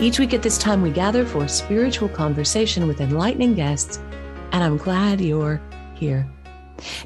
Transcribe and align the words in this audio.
Each 0.00 0.20
week 0.20 0.32
at 0.32 0.44
this 0.44 0.58
time, 0.58 0.80
we 0.80 0.92
gather 0.92 1.26
for 1.26 1.42
a 1.42 1.48
spiritual 1.48 2.08
conversation 2.08 2.86
with 2.86 3.00
enlightening 3.00 3.54
guests, 3.54 3.98
and 4.52 4.62
I'm 4.62 4.76
glad 4.76 5.20
you're 5.20 5.60
here. 5.96 6.24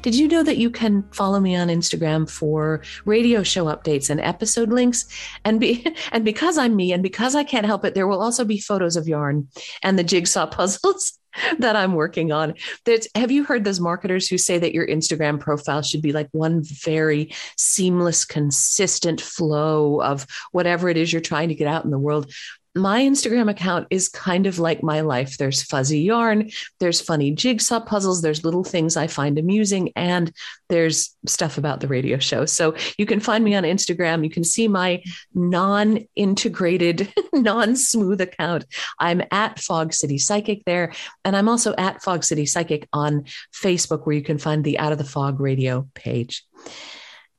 Did 0.03 0.13
you 0.13 0.27
know 0.27 0.43
that 0.43 0.57
you 0.57 0.69
can 0.69 1.03
follow 1.11 1.39
me 1.39 1.55
on 1.55 1.69
Instagram 1.69 2.29
for 2.29 2.83
radio 3.05 3.41
show 3.41 3.65
updates 3.65 4.11
and 4.11 4.19
episode 4.21 4.69
links? 4.69 5.07
And 5.43 5.59
be 5.59 5.83
and 6.11 6.23
because 6.23 6.59
I'm 6.59 6.75
me 6.75 6.93
and 6.93 7.01
because 7.01 7.33
I 7.33 7.43
can't 7.43 7.65
help 7.65 7.83
it, 7.83 7.95
there 7.95 8.05
will 8.05 8.21
also 8.21 8.45
be 8.45 8.59
photos 8.59 8.95
of 8.95 9.07
yarn 9.07 9.47
and 9.81 9.97
the 9.97 10.03
jigsaw 10.03 10.45
puzzles 10.51 11.17
that 11.57 11.75
I'm 11.75 11.95
working 11.95 12.31
on. 12.31 12.53
There's, 12.85 13.07
have 13.15 13.31
you 13.31 13.43
heard 13.43 13.63
those 13.63 13.79
marketers 13.79 14.27
who 14.27 14.37
say 14.37 14.59
that 14.59 14.75
your 14.75 14.85
Instagram 14.85 15.39
profile 15.39 15.81
should 15.81 16.03
be 16.03 16.11
like 16.11 16.29
one 16.31 16.61
very 16.63 17.33
seamless, 17.57 18.23
consistent 18.23 19.19
flow 19.19 19.99
of 19.99 20.27
whatever 20.51 20.89
it 20.89 20.97
is 20.97 21.11
you're 21.11 21.23
trying 21.23 21.49
to 21.49 21.55
get 21.55 21.67
out 21.67 21.85
in 21.85 21.89
the 21.89 21.97
world? 21.97 22.31
My 22.75 23.01
Instagram 23.01 23.49
account 23.49 23.87
is 23.91 24.09
kind 24.09 24.47
of 24.47 24.57
like 24.57 24.81
my 24.81 25.01
life. 25.01 25.37
There's 25.37 25.61
fuzzy 25.61 25.99
yarn, 25.99 26.49
there's 26.79 27.01
funny 27.01 27.31
jigsaw 27.31 27.79
puzzles, 27.79 28.21
there's 28.21 28.43
little 28.43 28.63
things 28.63 28.97
I 28.97 29.07
find 29.07 29.37
amusing, 29.37 29.91
and 29.95 30.31
there's 30.69 31.15
stuff 31.27 31.57
about 31.57 31.81
the 31.81 31.87
radio 31.87 32.17
show. 32.17 32.45
So 32.45 32.75
you 32.97 33.05
can 33.05 33.19
find 33.19 33.43
me 33.43 33.53
on 33.53 33.63
Instagram. 33.63 34.23
You 34.23 34.29
can 34.29 34.43
see 34.43 34.67
my 34.67 35.03
non 35.33 35.99
integrated, 36.15 37.13
non 37.33 37.75
smooth 37.75 38.21
account. 38.21 38.65
I'm 38.99 39.21
at 39.31 39.59
Fog 39.59 39.93
City 39.93 40.17
Psychic 40.17 40.65
there. 40.65 40.93
And 41.23 41.35
I'm 41.35 41.49
also 41.49 41.75
at 41.77 42.01
Fog 42.01 42.23
City 42.23 42.45
Psychic 42.45 42.87
on 42.91 43.25
Facebook, 43.53 44.05
where 44.05 44.15
you 44.15 44.23
can 44.23 44.37
find 44.37 44.63
the 44.63 44.79
Out 44.79 44.91
of 44.91 44.97
the 44.97 45.03
Fog 45.03 45.39
radio 45.39 45.87
page. 45.93 46.43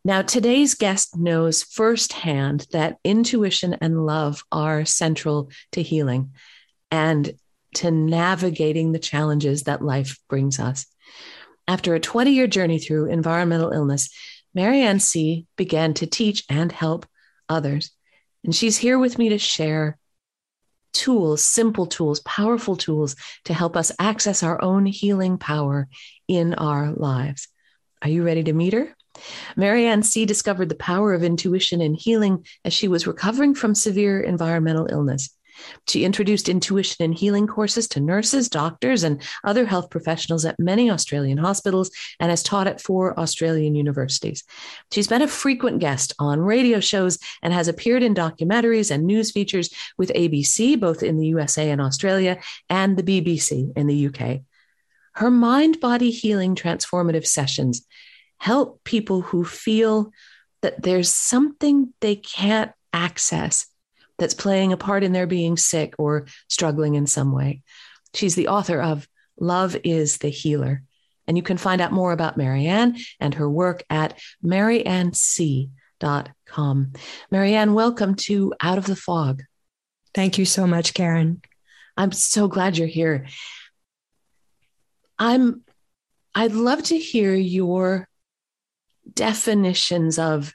Now, 0.06 0.20
today's 0.20 0.74
guest 0.74 1.16
knows 1.16 1.62
firsthand 1.62 2.66
that 2.72 2.98
intuition 3.04 3.74
and 3.80 4.04
love 4.04 4.44
are 4.52 4.84
central 4.84 5.50
to 5.72 5.82
healing 5.82 6.34
and 6.90 7.32
to 7.76 7.90
navigating 7.90 8.92
the 8.92 8.98
challenges 8.98 9.62
that 9.62 9.82
life 9.82 10.18
brings 10.28 10.60
us. 10.60 10.84
After 11.66 11.94
a 11.94 12.00
20 12.00 12.32
year 12.32 12.46
journey 12.46 12.78
through 12.78 13.06
environmental 13.06 13.70
illness, 13.70 14.10
Maryanne 14.54 15.00
Sea. 15.00 15.46
began 15.56 15.94
to 15.94 16.06
teach 16.06 16.44
and 16.50 16.70
help 16.70 17.06
others. 17.48 17.90
And 18.44 18.54
she's 18.54 18.76
here 18.76 18.98
with 18.98 19.16
me 19.16 19.30
to 19.30 19.38
share 19.38 19.96
tools, 20.92 21.42
simple 21.42 21.86
tools, 21.86 22.20
powerful 22.20 22.76
tools 22.76 23.16
to 23.46 23.54
help 23.54 23.74
us 23.74 23.90
access 23.98 24.42
our 24.42 24.62
own 24.62 24.84
healing 24.84 25.38
power 25.38 25.88
in 26.28 26.52
our 26.54 26.92
lives. 26.92 27.48
Are 28.02 28.10
you 28.10 28.22
ready 28.22 28.44
to 28.44 28.52
meet 28.52 28.74
her? 28.74 28.94
Maryanne 29.56 30.02
Sea. 30.02 30.26
discovered 30.26 30.68
the 30.68 30.74
power 30.74 31.14
of 31.14 31.22
intuition 31.22 31.80
in 31.80 31.94
healing 31.94 32.44
as 32.64 32.72
she 32.72 32.88
was 32.88 33.06
recovering 33.06 33.54
from 33.54 33.74
severe 33.74 34.20
environmental 34.20 34.88
illness. 34.90 35.30
She 35.88 36.04
introduced 36.04 36.48
intuition 36.48 37.04
and 37.04 37.14
healing 37.14 37.46
courses 37.46 37.86
to 37.88 38.00
nurses, 38.00 38.48
doctors, 38.48 39.04
and 39.04 39.22
other 39.44 39.64
health 39.64 39.90
professionals 39.90 40.44
at 40.44 40.58
many 40.58 40.90
Australian 40.90 41.38
hospitals 41.38 41.90
and 42.18 42.30
has 42.30 42.42
taught 42.42 42.66
at 42.66 42.80
four 42.80 43.18
Australian 43.18 43.74
universities. 43.74 44.44
She's 44.92 45.08
been 45.08 45.22
a 45.22 45.28
frequent 45.28 45.78
guest 45.78 46.12
on 46.18 46.40
radio 46.40 46.80
shows 46.80 47.18
and 47.42 47.52
has 47.52 47.68
appeared 47.68 48.02
in 48.02 48.14
documentaries 48.14 48.90
and 48.90 49.04
news 49.04 49.30
features 49.30 49.70
with 49.96 50.10
ABC, 50.10 50.78
both 50.78 51.02
in 51.02 51.18
the 51.18 51.28
USA 51.28 51.70
and 51.70 51.80
Australia, 51.80 52.38
and 52.68 52.96
the 52.96 53.02
BBC 53.02 53.72
in 53.76 53.86
the 53.86 54.06
UK. 54.08 54.40
Her 55.14 55.30
mind 55.30 55.78
body 55.78 56.10
healing 56.10 56.56
transformative 56.56 57.26
sessions 57.26 57.86
help 58.38 58.82
people 58.84 59.22
who 59.22 59.44
feel 59.44 60.10
that 60.62 60.82
there's 60.82 61.12
something 61.12 61.92
they 62.00 62.16
can't 62.16 62.72
access 62.92 63.66
that's 64.18 64.34
playing 64.34 64.72
a 64.72 64.76
part 64.76 65.04
in 65.04 65.12
their 65.12 65.26
being 65.26 65.56
sick 65.56 65.94
or 65.98 66.26
struggling 66.48 66.94
in 66.94 67.06
some 67.06 67.32
way. 67.32 67.62
She's 68.14 68.34
the 68.34 68.48
author 68.48 68.80
of 68.80 69.08
Love 69.38 69.76
is 69.84 70.18
the 70.18 70.28
Healer. 70.28 70.82
And 71.26 71.36
you 71.36 71.42
can 71.42 71.56
find 71.56 71.80
out 71.80 71.92
more 71.92 72.12
about 72.12 72.38
Maryanne 72.38 72.98
and 73.18 73.34
her 73.34 73.50
work 73.50 73.82
at 73.90 74.18
maryannesea.com. 74.44 76.92
Maryanne, 77.32 77.72
welcome 77.72 78.14
to 78.14 78.54
Out 78.60 78.78
of 78.78 78.86
the 78.86 78.96
Fog. 78.96 79.42
Thank 80.14 80.38
you 80.38 80.44
so 80.44 80.66
much, 80.66 80.94
Karen. 80.94 81.42
I'm 81.96 82.12
so 82.12 82.46
glad 82.46 82.76
you're 82.76 82.86
here. 82.86 83.26
I'm 85.18 85.62
I'd 86.34 86.52
love 86.52 86.82
to 86.84 86.98
hear 86.98 87.34
your 87.34 88.08
definitions 89.12 90.18
of, 90.18 90.54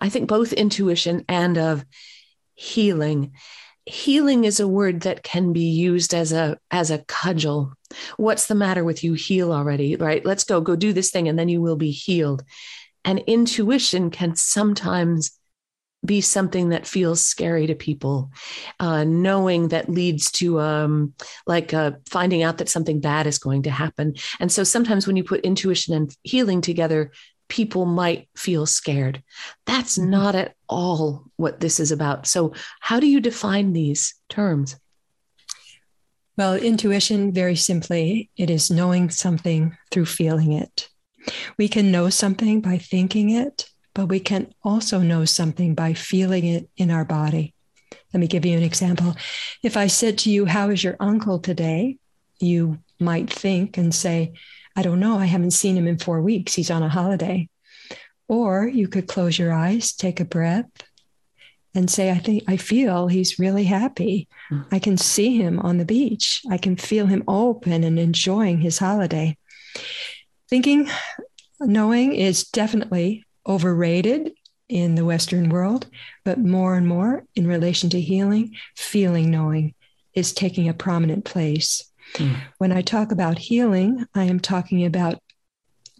I 0.00 0.08
think, 0.08 0.28
both 0.28 0.52
intuition 0.52 1.24
and 1.28 1.58
of 1.58 1.84
healing. 2.54 3.32
Healing 3.86 4.44
is 4.44 4.60
a 4.60 4.68
word 4.68 5.02
that 5.02 5.22
can 5.22 5.52
be 5.52 5.70
used 5.70 6.14
as 6.14 6.32
a 6.32 6.58
as 6.70 6.90
a 6.90 6.98
cudgel. 6.98 7.72
What's 8.16 8.46
the 8.46 8.54
matter 8.54 8.84
with 8.84 9.02
you? 9.02 9.14
Heal 9.14 9.52
already, 9.52 9.96
right? 9.96 10.24
Let's 10.24 10.44
go, 10.44 10.60
go 10.60 10.76
do 10.76 10.92
this 10.92 11.10
thing, 11.10 11.28
and 11.28 11.38
then 11.38 11.48
you 11.48 11.60
will 11.60 11.76
be 11.76 11.90
healed. 11.90 12.44
And 13.04 13.20
intuition 13.20 14.10
can 14.10 14.36
sometimes 14.36 15.32
be 16.04 16.20
something 16.20 16.70
that 16.70 16.86
feels 16.86 17.20
scary 17.20 17.66
to 17.66 17.74
people. 17.74 18.30
Uh, 18.78 19.04
knowing 19.04 19.68
that 19.68 19.88
leads 19.88 20.30
to 20.32 20.60
um, 20.60 21.14
like 21.46 21.74
uh, 21.74 21.92
finding 22.08 22.42
out 22.42 22.58
that 22.58 22.68
something 22.68 23.00
bad 23.00 23.26
is 23.26 23.38
going 23.38 23.64
to 23.64 23.70
happen. 23.70 24.14
And 24.38 24.50
so 24.50 24.64
sometimes 24.64 25.06
when 25.06 25.16
you 25.16 25.24
put 25.24 25.40
intuition 25.40 25.94
and 25.94 26.16
healing 26.22 26.60
together, 26.60 27.12
people 27.50 27.84
might 27.84 28.28
feel 28.34 28.64
scared. 28.64 29.22
That's 29.66 29.98
mm-hmm. 29.98 30.10
not 30.10 30.34
at 30.34 30.54
all 30.68 31.26
what 31.36 31.60
this 31.60 31.78
is 31.78 31.92
about. 31.92 32.26
So, 32.26 32.54
how 32.80 32.98
do 32.98 33.06
you 33.06 33.20
define 33.20 33.74
these 33.74 34.14
terms? 34.30 34.76
Well, 36.38 36.54
intuition, 36.54 37.32
very 37.32 37.56
simply, 37.56 38.30
it 38.38 38.48
is 38.48 38.70
knowing 38.70 39.10
something 39.10 39.76
through 39.90 40.06
feeling 40.06 40.52
it. 40.52 40.88
We 41.58 41.68
can 41.68 41.92
know 41.92 42.08
something 42.08 42.62
by 42.62 42.78
thinking 42.78 43.28
it, 43.28 43.68
but 43.92 44.06
we 44.06 44.20
can 44.20 44.54
also 44.64 45.00
know 45.00 45.26
something 45.26 45.74
by 45.74 45.92
feeling 45.92 46.46
it 46.46 46.70
in 46.78 46.90
our 46.90 47.04
body. 47.04 47.52
Let 48.14 48.20
me 48.20 48.26
give 48.26 48.46
you 48.46 48.56
an 48.56 48.62
example. 48.62 49.16
If 49.62 49.76
I 49.76 49.88
said 49.88 50.16
to 50.18 50.30
you, 50.30 50.46
How 50.46 50.70
is 50.70 50.82
your 50.82 50.96
uncle 50.98 51.40
today? 51.40 51.98
you 52.40 52.78
might 52.98 53.30
think 53.30 53.76
and 53.76 53.94
say, 53.94 54.32
I 54.76 54.82
don't 54.82 55.00
know. 55.00 55.18
I 55.18 55.26
haven't 55.26 55.52
seen 55.52 55.76
him 55.76 55.86
in 55.86 55.98
four 55.98 56.20
weeks. 56.22 56.54
He's 56.54 56.70
on 56.70 56.82
a 56.82 56.88
holiday. 56.88 57.48
Or 58.28 58.66
you 58.66 58.88
could 58.88 59.08
close 59.08 59.38
your 59.38 59.52
eyes, 59.52 59.92
take 59.92 60.20
a 60.20 60.24
breath, 60.24 60.70
and 61.74 61.90
say, 61.90 62.10
I 62.10 62.18
think 62.18 62.44
I 62.48 62.56
feel 62.56 63.08
he's 63.08 63.38
really 63.38 63.64
happy. 63.64 64.28
Mm-hmm. 64.50 64.74
I 64.74 64.78
can 64.78 64.96
see 64.96 65.36
him 65.36 65.58
on 65.58 65.78
the 65.78 65.84
beach. 65.84 66.42
I 66.50 66.58
can 66.58 66.76
feel 66.76 67.06
him 67.06 67.24
open 67.26 67.84
and 67.84 67.98
enjoying 67.98 68.60
his 68.60 68.78
holiday. 68.78 69.36
Thinking, 70.48 70.88
knowing 71.60 72.12
is 72.12 72.44
definitely 72.44 73.24
overrated 73.46 74.32
in 74.68 74.94
the 74.94 75.04
Western 75.04 75.48
world, 75.48 75.86
but 76.24 76.38
more 76.38 76.76
and 76.76 76.86
more 76.86 77.24
in 77.34 77.46
relation 77.46 77.90
to 77.90 78.00
healing, 78.00 78.54
feeling 78.76 79.30
knowing 79.30 79.74
is 80.14 80.32
taking 80.32 80.68
a 80.68 80.74
prominent 80.74 81.24
place. 81.24 81.89
Mm. 82.14 82.36
When 82.58 82.72
I 82.72 82.82
talk 82.82 83.12
about 83.12 83.38
healing, 83.38 84.06
I 84.14 84.24
am 84.24 84.40
talking 84.40 84.84
about 84.84 85.20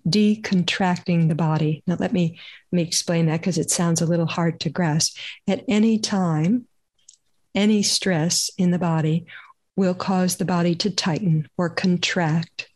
decontracting 0.09 1.29
the 1.29 1.35
body. 1.35 1.83
Now, 1.87 1.97
let 1.99 2.13
me, 2.13 2.39
let 2.73 2.77
me 2.77 2.83
explain 2.83 3.27
that 3.27 3.41
because 3.41 3.59
it 3.59 3.71
sounds 3.71 4.01
a 4.01 4.07
little 4.07 4.27
hard 4.27 4.61
to 4.61 4.71
grasp. 4.71 5.17
At 5.47 5.65
any 5.69 5.99
time, 5.99 6.67
any 7.55 7.83
stress 7.83 8.51
in 8.57 8.71
the 8.71 8.79
body 8.79 9.27
will 9.77 9.95
cause 9.95 10.37
the 10.37 10.45
body 10.45 10.75
to 10.77 10.91
tighten 10.91 11.49
or 11.57 11.69
contract. 11.69 12.69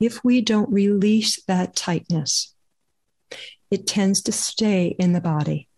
If 0.00 0.24
we 0.24 0.40
don't 0.40 0.70
release 0.72 1.42
that 1.44 1.76
tightness, 1.76 2.54
it 3.70 3.86
tends 3.86 4.22
to 4.22 4.32
stay 4.32 4.96
in 4.98 5.12
the 5.12 5.20
body. 5.20 5.68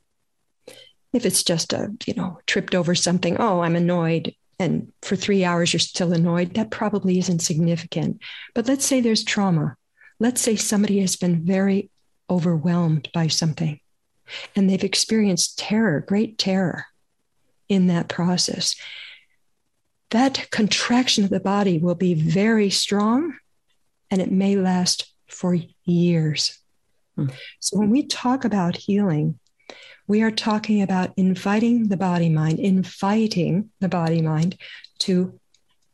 If 1.13 1.27
it's 1.27 1.43
just 1.43 1.73
a, 1.73 1.93
you 2.07 2.15
know, 2.15 2.39
tripped 2.47 2.75
over 2.75 2.95
something, 2.95 3.37
oh, 3.41 3.61
I'm 3.61 3.75
annoyed, 3.75 4.35
and 4.61 4.93
for 5.03 5.17
three 5.17 5.43
hours 5.43 5.73
you're 5.73 5.81
still 5.81 6.13
annoyed, 6.13 6.55
that 6.55 6.71
probably 6.71 7.19
isn't 7.19 7.41
significant. 7.41 8.21
But 8.55 8.69
let's 8.69 8.85
say 8.85 9.01
there's 9.01 9.25
trauma. 9.25 9.77
Let's 10.21 10.43
say 10.43 10.55
somebody 10.55 11.01
has 11.01 11.17
been 11.17 11.45
very 11.47 11.91
overwhelmed 12.29 13.09
by 13.13 13.29
something 13.29 13.81
and 14.55 14.69
they've 14.69 14.85
experienced 14.85 15.59
terror, 15.59 16.05
great 16.07 16.39
terror 16.39 16.85
in 17.69 17.89
that 17.89 18.09
process. 18.09 18.77
that 20.11 20.51
contraction 20.51 21.25
of 21.25 21.31
the 21.31 21.41
body 21.41 21.79
will 21.79 21.95
be 21.95 22.15
very 22.15 22.69
strong 22.69 23.37
and 24.11 24.21
it 24.21 24.31
may 24.31 24.57
last 24.57 25.13
for 25.29 25.57
years. 25.85 26.59
Hmm. 27.17 27.29
So 27.61 27.79
when 27.79 27.91
we 27.91 28.07
talk 28.07 28.45
about 28.45 28.77
healing, 28.77 29.39
we 30.11 30.23
are 30.23 30.33
talking 30.33 30.83
about 30.83 31.13
inviting 31.17 31.87
the 31.87 31.97
body 31.97 32.29
mind, 32.29 32.59
inviting 32.59 33.71
the 33.79 33.89
body 33.89 34.21
mind 34.21 34.57
to 34.99 35.39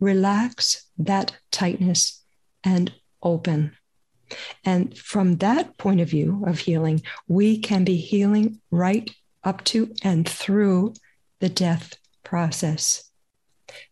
relax 0.01 0.87
that 0.97 1.37
tightness 1.51 2.25
and 2.65 2.95
open. 3.23 3.77
And 4.65 4.97
from 4.97 5.37
that 5.37 5.77
point 5.77 6.01
of 6.01 6.09
view 6.09 6.45
of 6.47 6.61
healing, 6.61 7.03
we 7.29 7.59
can 7.59 7.85
be 7.85 7.97
healing 7.97 8.59
right 8.71 9.11
up 9.45 9.63
to 9.65 9.95
and 10.03 10.27
through 10.27 10.95
the 11.41 11.51
death 11.51 11.99
process. 12.25 13.11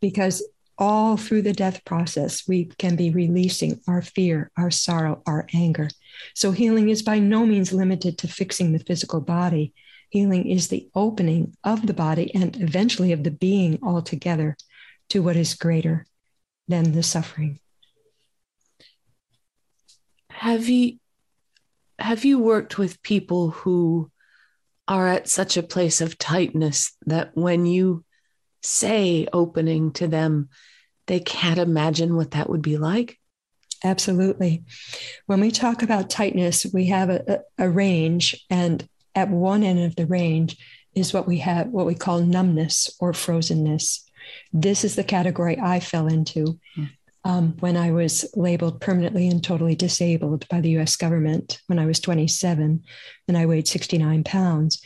Because 0.01 0.43
all 0.79 1.19
through 1.19 1.43
the 1.43 1.53
death 1.53 1.85
process, 1.85 2.49
we 2.49 2.65
can 2.79 2.97
be 2.97 3.11
releasing 3.11 3.79
our 3.87 4.01
fear, 4.01 4.51
our 4.57 4.71
sorrow, 4.71 5.23
our 5.27 5.47
anger. 5.53 5.91
So 6.35 6.51
healing 6.51 6.89
is 6.89 7.03
by 7.03 7.19
no 7.19 7.45
means 7.45 7.75
limited 7.75 8.17
to 8.19 8.29
fixing 8.29 8.73
the 8.73 8.79
physical 8.79 9.21
body. 9.21 9.75
Healing 10.15 10.49
is 10.49 10.69
the 10.69 10.89
opening 10.95 11.57
of 11.65 11.89
the 11.89 11.93
body 11.93 12.33
and 12.37 12.55
eventually 12.63 13.11
of 13.11 13.25
the 13.25 13.33
being 13.33 13.81
altogether 13.83 14.57
to 15.09 15.25
what 15.25 15.35
is 15.35 15.57
greater 15.57 16.07
than 16.69 16.93
the 16.93 17.03
suffering. 17.03 17.59
Have 20.31 20.69
you 20.69 21.01
have 21.99 22.25
you 22.25 22.39
worked 22.39 22.79
with 22.79 23.03
people 23.03 23.51
who 23.51 24.09
are 24.87 25.09
at 25.09 25.29
such 25.29 25.57
a 25.57 25.65
place 25.65 26.01
of 26.01 26.17
tightness 26.17 26.97
that 27.07 27.33
when 27.35 27.67
you 27.67 28.05
say 28.63 29.27
opening 29.33 29.91
to 29.95 30.07
them, 30.07 30.49
they 31.09 31.19
can't 31.19 31.59
imagine 31.59 32.15
what 32.15 32.31
that 32.31 32.49
would 32.49 32.63
be 32.63 32.77
like? 32.77 33.19
Absolutely. 33.83 34.63
When 35.27 35.41
we 35.41 35.51
talk 35.51 35.83
about 35.83 36.09
tightness, 36.09 36.65
we 36.73 36.87
have 36.87 37.11
a, 37.11 37.41
a, 37.59 37.69
range, 37.69 38.47
and 38.49 38.89
at 39.15 39.31
one 39.31 39.63
end 39.63 39.81
of 39.81 39.97
the 39.97 40.07
range 40.07 40.57
is 40.95 41.13
what 41.13 41.27
we 41.27 41.39
have, 41.39 41.69
what 41.69 41.87
we 41.87 41.95
call 41.95 42.21
numbness 42.21 42.95
or 43.01 43.13
frozenness. 43.13 44.01
This 44.53 44.85
is 44.85 44.97
the 44.97 45.05
category 45.05 45.59
I 45.59 45.81
fell 45.81 46.07
into 46.07 46.59
hmm. 46.75 46.85
um, 47.25 47.57
when 47.61 47.77
I 47.77 47.91
was 47.91 48.25
labeled 48.35 48.81
permanently 48.81 49.29
and 49.29 49.43
totally 49.43 49.75
disabled 49.75 50.49
by 50.49 50.61
the 50.61 50.79
US 50.79 50.97
government 50.97 51.61
when 51.67 51.79
I 51.79 51.87
was 51.87 52.01
27 52.01 52.83
and 53.29 53.39
I 53.39 53.47
weighed 53.47 53.69
69 53.69 54.25
pounds. 54.25 54.83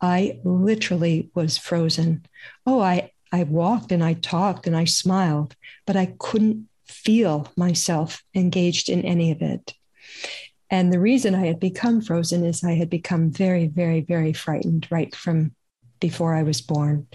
I 0.00 0.40
literally 0.44 1.30
was 1.34 1.56
frozen. 1.56 2.26
Oh, 2.66 2.80
I 2.80 3.10
I 3.32 3.42
walked 3.42 3.92
and 3.92 4.04
I 4.04 4.14
talked 4.14 4.66
and 4.66 4.76
I 4.76 4.84
smiled, 4.84 5.56
but 5.84 5.96
I 5.96 6.14
couldn't 6.18 6.68
feel 6.86 7.48
myself 7.56 8.22
engaged 8.34 8.88
in 8.88 9.02
any 9.02 9.30
of 9.30 9.42
it. 9.42 9.74
And 10.70 10.92
the 10.92 11.00
reason 11.00 11.34
I 11.34 11.46
had 11.46 11.60
become 11.60 12.00
frozen 12.00 12.44
is 12.44 12.64
I 12.64 12.74
had 12.74 12.90
become 12.90 13.30
very, 13.30 13.68
very, 13.68 14.00
very 14.00 14.32
frightened 14.32 14.88
right 14.90 15.14
from 15.14 15.54
before 16.00 16.34
I 16.34 16.42
was 16.42 16.60
born. 16.60 17.06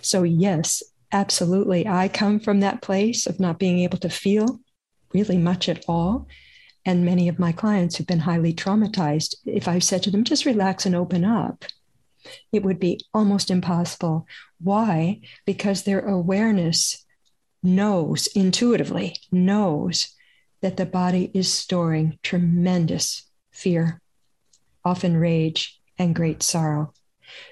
So, 0.00 0.22
yes, 0.22 0.82
absolutely. 1.12 1.86
I 1.86 2.08
come 2.08 2.40
from 2.40 2.60
that 2.60 2.82
place 2.82 3.26
of 3.26 3.40
not 3.40 3.58
being 3.58 3.80
able 3.80 3.98
to 3.98 4.08
feel 4.08 4.60
really 5.12 5.38
much 5.38 5.68
at 5.68 5.84
all. 5.88 6.28
And 6.84 7.04
many 7.04 7.28
of 7.28 7.38
my 7.38 7.52
clients 7.52 7.96
who've 7.96 8.06
been 8.06 8.20
highly 8.20 8.54
traumatized, 8.54 9.36
if 9.44 9.68
I 9.68 9.78
said 9.78 10.02
to 10.04 10.10
them, 10.10 10.24
just 10.24 10.46
relax 10.46 10.86
and 10.86 10.94
open 10.94 11.24
up, 11.24 11.64
it 12.52 12.62
would 12.62 12.80
be 12.80 13.00
almost 13.12 13.50
impossible. 13.50 14.26
Why? 14.60 15.20
Because 15.44 15.82
their 15.82 16.00
awareness 16.00 17.04
knows 17.62 18.26
intuitively, 18.28 19.16
knows 19.30 20.14
that 20.60 20.76
the 20.76 20.86
body 20.86 21.30
is 21.34 21.52
storing 21.52 22.18
tremendous 22.22 23.24
fear, 23.50 24.00
often 24.84 25.16
rage, 25.16 25.80
and 25.98 26.14
great 26.14 26.42
sorrow. 26.42 26.92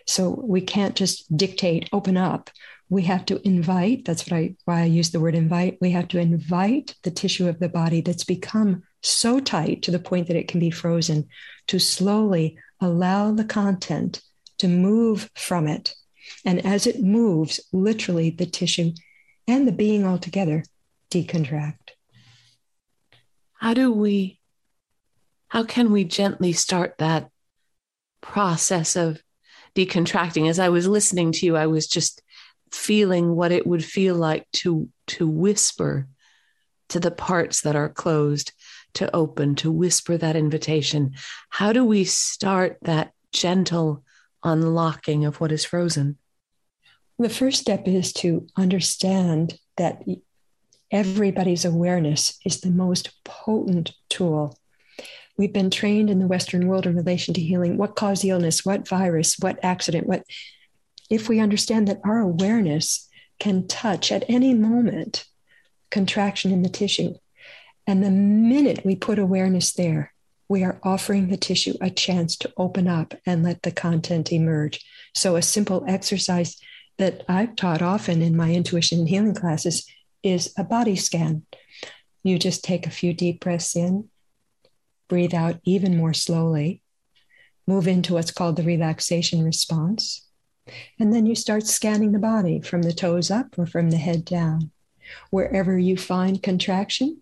So 0.07 0.31
we 0.31 0.61
can't 0.61 0.95
just 0.95 1.37
dictate, 1.37 1.89
open 1.93 2.17
up. 2.17 2.51
We 2.89 3.03
have 3.03 3.27
to 3.27 3.47
invite, 3.47 4.05
that's 4.05 4.29
what 4.29 4.37
I 4.37 4.55
why 4.65 4.83
I 4.83 4.85
use 4.85 5.11
the 5.11 5.21
word 5.21 5.35
invite. 5.35 5.79
We 5.81 5.91
have 5.91 6.09
to 6.09 6.21
invite 6.21 6.95
the 7.03 7.11
tissue 7.11 7.49
of 7.49 7.59
the 7.59 7.69
body 7.69 8.01
that's 8.01 8.25
become 8.25 8.85
so 9.03 9.41
tight 9.41 9.83
to 9.83 9.91
the 9.91 9.99
point 9.99 10.29
that 10.29 10.37
it 10.37 10.49
can 10.49 10.61
be 10.61 10.71
frozen 10.71 11.29
to 11.67 11.79
slowly 11.79 12.59
allow 12.81 13.33
the 13.33 13.45
content 13.45 14.23
to 14.59 14.69
move 14.69 15.29
from 15.35 15.67
it. 15.67 15.95
And 16.45 16.65
as 16.65 16.87
it 16.87 17.03
moves, 17.03 17.61
literally 17.73 18.31
the 18.31 18.47
tissue 18.47 18.93
and 19.47 19.67
the 19.67 19.73
being 19.73 20.05
altogether 20.05 20.65
decontract. 21.11 21.96
How 23.59 23.75
do 23.75 23.93
we, 23.93 24.41
how 25.49 25.65
can 25.65 25.93
we 25.93 26.05
gently 26.05 26.53
start 26.53 26.97
that 26.99 27.31
process 28.21 28.97
of 28.97 29.23
decontracting? 29.75 30.49
As 30.49 30.59
I 30.59 30.69
was 30.69 30.87
listening 30.87 31.33
to 31.33 31.47
you, 31.47 31.57
I 31.57 31.67
was 31.67 31.87
just 31.87 32.23
feeling 32.73 33.35
what 33.35 33.53
it 33.53 33.67
would 33.67 33.85
feel 33.85 34.15
like 34.17 34.47
to 34.53 34.89
to 35.07 35.27
whisper 35.29 36.09
to 36.89 36.99
the 36.99 37.13
parts 37.13 37.61
that 37.63 37.77
are 37.77 37.89
closed 37.89 38.53
to 38.95 39.15
open 39.15 39.55
to 39.55 39.71
whisper 39.71 40.17
that 40.17 40.35
invitation 40.35 41.15
how 41.49 41.73
do 41.73 41.85
we 41.85 42.05
start 42.05 42.77
that 42.83 43.13
gentle 43.33 44.03
unlocking 44.47 45.25
of 45.25 45.41
what 45.41 45.53
is 45.53 45.65
frozen? 45.65 46.17
The 47.19 47.29
first 47.29 47.61
step 47.61 47.89
is 47.89 48.13
to 48.15 48.47
understand 48.57 49.59
that 49.77 50.03
everybody's 50.91 51.65
awareness 51.65 52.39
is 52.45 52.61
the 52.61 52.71
most 52.71 53.11
potent 53.25 53.93
tool. 54.09 54.59
We've 55.37 55.53
been 55.53 55.71
trained 55.71 56.09
in 56.09 56.19
the 56.19 56.27
Western 56.27 56.67
world 56.67 56.87
in 56.87 56.97
relation 56.97 57.35
to 57.35 57.41
healing 57.41 57.77
what 57.77 57.97
caused 57.97 58.25
illness, 58.25 58.65
what 58.65 58.89
virus, 58.89 59.37
what 59.39 59.59
accident, 59.63 60.07
what. 60.07 60.25
If 61.11 61.29
we 61.29 61.41
understand 61.41 61.87
that 61.89 62.01
our 62.05 62.19
awareness 62.19 63.09
can 63.39 63.69
touch 63.69 64.11
at 64.11 64.25
any 64.29 64.55
moment 64.55 65.25
contraction 65.91 66.51
in 66.51 66.63
the 66.63 66.69
tissue, 66.69 67.15
and 67.87 68.03
the 68.03 68.11
minute 68.11 68.85
we 68.85 68.97
put 68.97 69.19
awareness 69.19 69.73
there, 69.73 70.13
we 70.49 70.65
are 70.65 70.81
offering 70.83 71.29
the 71.29 71.37
tissue 71.37 71.75
a 71.81 71.91
chance 71.91 72.37
to 72.37 72.53
open 72.57 72.89
up 72.89 73.15
and 73.27 73.43
let 73.43 73.63
the 73.63 73.71
content 73.71 74.33
emerge. 74.33 74.85
So, 75.15 75.37
a 75.37 75.43
simple 75.43 75.85
exercise 75.87 76.57
that 76.99 77.25
I've 77.29 77.57
taught 77.57 77.83
often 77.83 78.23
in 78.23 78.37
my 78.37 78.53
intuition 78.53 79.01
and 79.01 79.09
healing 79.09 79.35
classes 79.35 79.87
is 80.27 80.53
a 80.59 80.65
body 80.65 80.97
scan. 80.97 81.47
You 82.23 82.39
just 82.39 82.65
take 82.65 82.87
a 82.87 82.91
few 82.91 83.13
deep 83.15 83.41
breaths 83.41 83.77
in, 83.77 84.09
breathe 85.09 85.35
out 85.35 85.61
even 85.65 85.97
more 85.97 86.13
slowly, 86.13 86.83
move 87.67 87.87
into 87.87 88.15
what's 88.15 88.33
called 88.33 88.57
the 88.57 88.65
relaxation 88.65 89.45
response, 89.45 90.27
and 90.99 91.13
then 91.15 91.27
you 91.27 91.37
start 91.37 91.67
scanning 91.67 92.11
the 92.11 92.19
body 92.19 92.61
from 92.61 92.83
the 92.83 92.93
toes 92.93 93.31
up 93.31 93.57
or 93.57 93.67
from 93.67 93.91
the 93.91 93.97
head 93.97 94.25
down. 94.25 94.73
Wherever 95.31 95.79
you 95.79 95.97
find 95.97 96.43
contraction, 96.43 97.21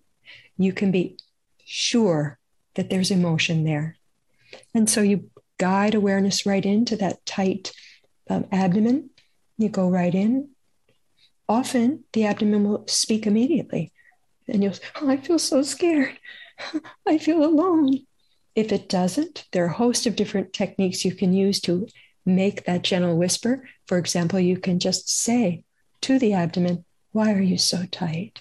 you 0.57 0.73
can 0.73 0.90
be 0.90 1.19
sure 1.67 2.38
that 2.75 2.88
there's 2.88 3.11
emotion 3.11 3.64
there. 3.64 3.97
And 4.75 4.88
so 4.88 5.02
you 5.02 5.31
guide 5.59 5.95
awareness 5.95 6.47
right 6.47 6.64
into 6.64 6.97
that 6.97 7.25
tight 7.26 7.73
um, 8.31 8.47
abdomen. 8.50 9.11
You 9.59 9.69
go 9.69 9.88
right 9.88 10.14
in. 10.14 10.53
Often 11.49 12.05
the 12.13 12.25
abdomen 12.25 12.69
will 12.69 12.87
speak 12.87 13.27
immediately. 13.27 13.93
And 14.49 14.63
you'll, 14.63 14.75
oh, 15.01 15.09
I 15.09 15.17
feel 15.17 15.39
so 15.39 15.63
scared. 15.63 16.19
I 17.07 17.19
feel 17.19 17.45
alone. 17.45 18.01
If 18.55 18.73
it 18.73 18.89
doesn't, 18.89 19.47
there 19.53 19.65
are 19.65 19.69
a 19.69 19.73
host 19.73 20.07
of 20.07 20.17
different 20.17 20.53
techniques 20.53 21.05
you 21.05 21.15
can 21.15 21.33
use 21.33 21.61
to 21.63 21.89
make 22.25 22.65
that 22.65 22.83
gentle 22.83 23.17
whisper. 23.17 23.69
For 23.87 23.99
example, 23.99 24.39
you 24.39 24.59
can 24.59 24.79
just 24.79 25.09
say 25.09 25.65
to 26.03 26.19
the 26.19 26.35
abdomen, 26.35 26.85
Why 27.13 27.33
are 27.33 27.41
you 27.41 27.59
so 27.59 27.85
tight? 27.91 28.41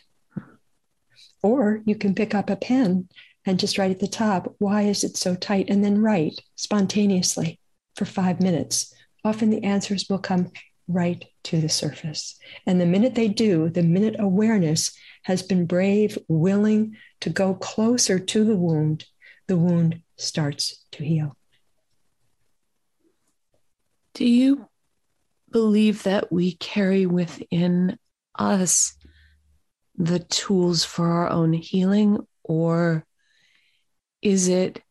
Or 1.41 1.81
you 1.85 1.95
can 1.95 2.15
pick 2.15 2.33
up 2.33 2.49
a 2.49 2.55
pen 2.55 3.09
and 3.45 3.59
just 3.59 3.77
write 3.77 3.91
at 3.91 3.99
the 3.99 4.07
top, 4.07 4.55
why 4.59 4.83
is 4.83 5.03
it 5.03 5.17
so 5.17 5.35
tight? 5.35 5.69
And 5.69 5.83
then 5.83 6.01
write 6.01 6.41
spontaneously 6.55 7.59
for 7.95 8.05
five 8.05 8.39
minutes. 8.39 8.93
Often 9.25 9.49
the 9.49 9.63
answers 9.63 10.07
will 10.09 10.19
come 10.19 10.51
right 10.87 11.25
to 11.43 11.59
the 11.59 11.69
surface. 11.69 12.37
And 12.65 12.79
the 12.79 12.85
minute 12.85 13.15
they 13.15 13.27
do, 13.27 13.69
the 13.69 13.83
minute 13.83 14.15
awareness 14.19 14.95
has 15.23 15.41
been 15.41 15.65
brave, 15.65 16.17
willing 16.27 16.95
to 17.21 17.29
go 17.29 17.53
closer 17.53 18.19
to 18.19 18.43
the 18.43 18.55
wound, 18.55 19.05
the 19.47 19.57
wound 19.57 20.01
starts 20.17 20.85
to 20.93 21.03
heal. 21.03 21.37
Do 24.13 24.25
you 24.25 24.67
believe 25.51 26.03
that 26.03 26.31
we 26.31 26.53
carry 26.55 27.05
within 27.05 27.97
us 28.37 28.95
the 29.95 30.19
tools 30.19 30.83
for 30.83 31.07
our 31.07 31.29
own 31.29 31.53
healing, 31.53 32.19
or 32.43 33.05
is 34.21 34.47
it, 34.47 34.81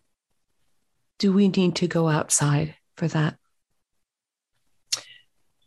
do 1.18 1.32
we 1.32 1.48
need 1.48 1.76
to 1.76 1.88
go 1.88 2.08
outside 2.08 2.74
for 2.96 3.08
that? 3.08 3.36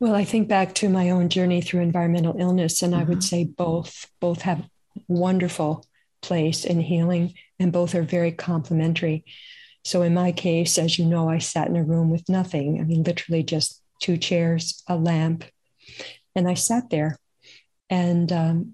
Well, 0.05 0.13
I 0.13 0.24
think 0.24 0.47
back 0.47 0.75
to 0.75 0.88
my 0.88 1.09
own 1.09 1.29
journey 1.29 1.62
through 1.62 1.81
environmental 1.81 2.35
illness, 2.38 2.83
and 2.83 2.93
mm-hmm. 2.93 3.01
I 3.01 3.05
would 3.05 3.17
mm-hmm. 3.17 3.21
say 3.21 3.43
both 3.43 4.05
both 4.19 4.43
have 4.43 4.69
wonderful 5.07 5.83
place 6.21 6.63
in 6.63 6.79
healing, 6.79 7.33
and 7.57 7.74
both 7.74 7.95
are 7.95 8.03
very 8.03 8.31
complementary. 8.31 9.25
So, 9.83 10.03
in 10.03 10.13
my 10.13 10.31
case, 10.31 10.77
as 10.77 11.00
you 11.00 11.05
know, 11.05 11.27
I 11.27 11.39
sat 11.39 11.69
in 11.69 11.75
a 11.75 11.83
room 11.83 12.12
with 12.12 12.29
nothing. 12.29 12.79
I 12.79 12.83
mean, 12.83 13.01
literally 13.01 13.41
just 13.41 13.81
two 14.00 14.15
chairs, 14.15 14.83
a 14.88 14.95
lamp, 14.95 15.43
and 16.35 16.47
I 16.47 16.53
sat 16.53 16.91
there, 16.91 17.17
and 17.89 18.31
um, 18.31 18.74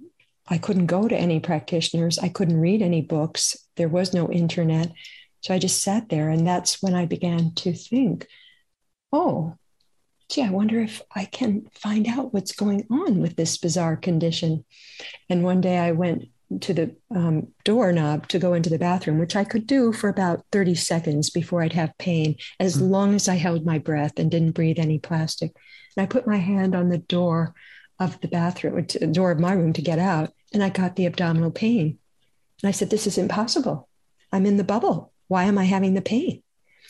I 0.50 0.58
couldn't 0.58 0.88
go 0.88 1.08
to 1.08 1.16
any 1.16 1.40
practitioners. 1.40 2.20
I 2.20 2.28
couldn't 2.28 2.60
read 2.60 2.82
any 2.82 3.04
books. 3.04 3.56
There 3.78 3.88
was 3.88 4.14
no 4.14 4.30
internet. 4.30 4.92
So 5.40 5.54
I 5.54 5.60
just 5.60 5.82
sat 5.82 6.10
there, 6.10 6.28
and 6.28 6.46
that's 6.46 6.84
when 6.84 6.94
I 6.94 7.06
began 7.06 7.54
to 7.54 7.72
think, 7.72 8.28
oh, 9.14 9.56
gee, 10.32 10.44
I 10.44 10.50
wonder 10.50 10.80
if 10.80 11.02
I 11.14 11.26
can 11.26 11.68
find 11.74 12.08
out 12.08 12.34
what's 12.34 12.54
going 12.54 12.88
on 12.90 13.20
with 13.20 13.36
this 13.36 13.58
bizarre 13.58 13.98
condition. 13.98 14.64
And 15.30 15.44
one 15.44 15.60
day 15.60 15.78
I 15.78 15.92
went 15.92 16.30
to 16.62 16.74
the 16.74 16.96
um, 17.14 17.50
doorknob 17.64 18.28
to 18.30 18.40
go 18.40 18.54
into 18.54 18.70
the 18.70 18.78
bathroom, 18.78 19.20
which 19.20 19.36
I 19.36 19.44
could 19.44 19.68
do 19.68 19.92
for 19.92 20.10
about 20.10 20.46
30 20.52 20.76
seconds 20.76 21.30
before 21.30 21.62
I'd 21.62 21.74
have 21.74 21.98
pain, 21.98 22.38
as 22.60 22.78
mm-hmm. 22.78 22.86
long 22.86 23.16
as 23.16 23.28
I 23.28 23.36
held 23.36 23.66
my 23.66 23.78
breath 23.78 24.14
and 24.18 24.32
didn't 24.32 24.52
breathe 24.52 24.80
any 24.80 25.00
plastic. 25.00 25.54
And 25.96 26.04
I 26.04 26.08
put 26.08 26.28
my 26.28 26.38
hand 26.38 26.76
on 26.76 26.90
the 26.90 26.98
door 26.98 27.54
of 28.00 28.20
the 28.22 28.28
bathroom, 28.28 28.86
the 28.86 29.08
door 29.08 29.32
of 29.32 29.40
my 29.40 29.54
room 29.54 29.74
to 29.74 29.82
get 29.82 30.00
out, 30.00 30.32
and 30.54 30.64
I 30.64 30.70
got 30.70 30.96
the 30.96 31.06
abdominal 31.06 31.52
pain. 31.52 32.00
And 32.62 32.70
I 32.70 32.72
said, 32.72 32.90
This 32.90 33.06
is 33.06 33.18
impossible. 33.18 33.88
I'm 34.32 34.46
in 34.46 34.58
the 34.58 34.64
bubble. 34.64 35.12
Why 35.28 35.44
am 35.44 35.58
I 35.58 35.66
having 35.66 35.94
the 35.94 36.02
pain? 36.02 36.42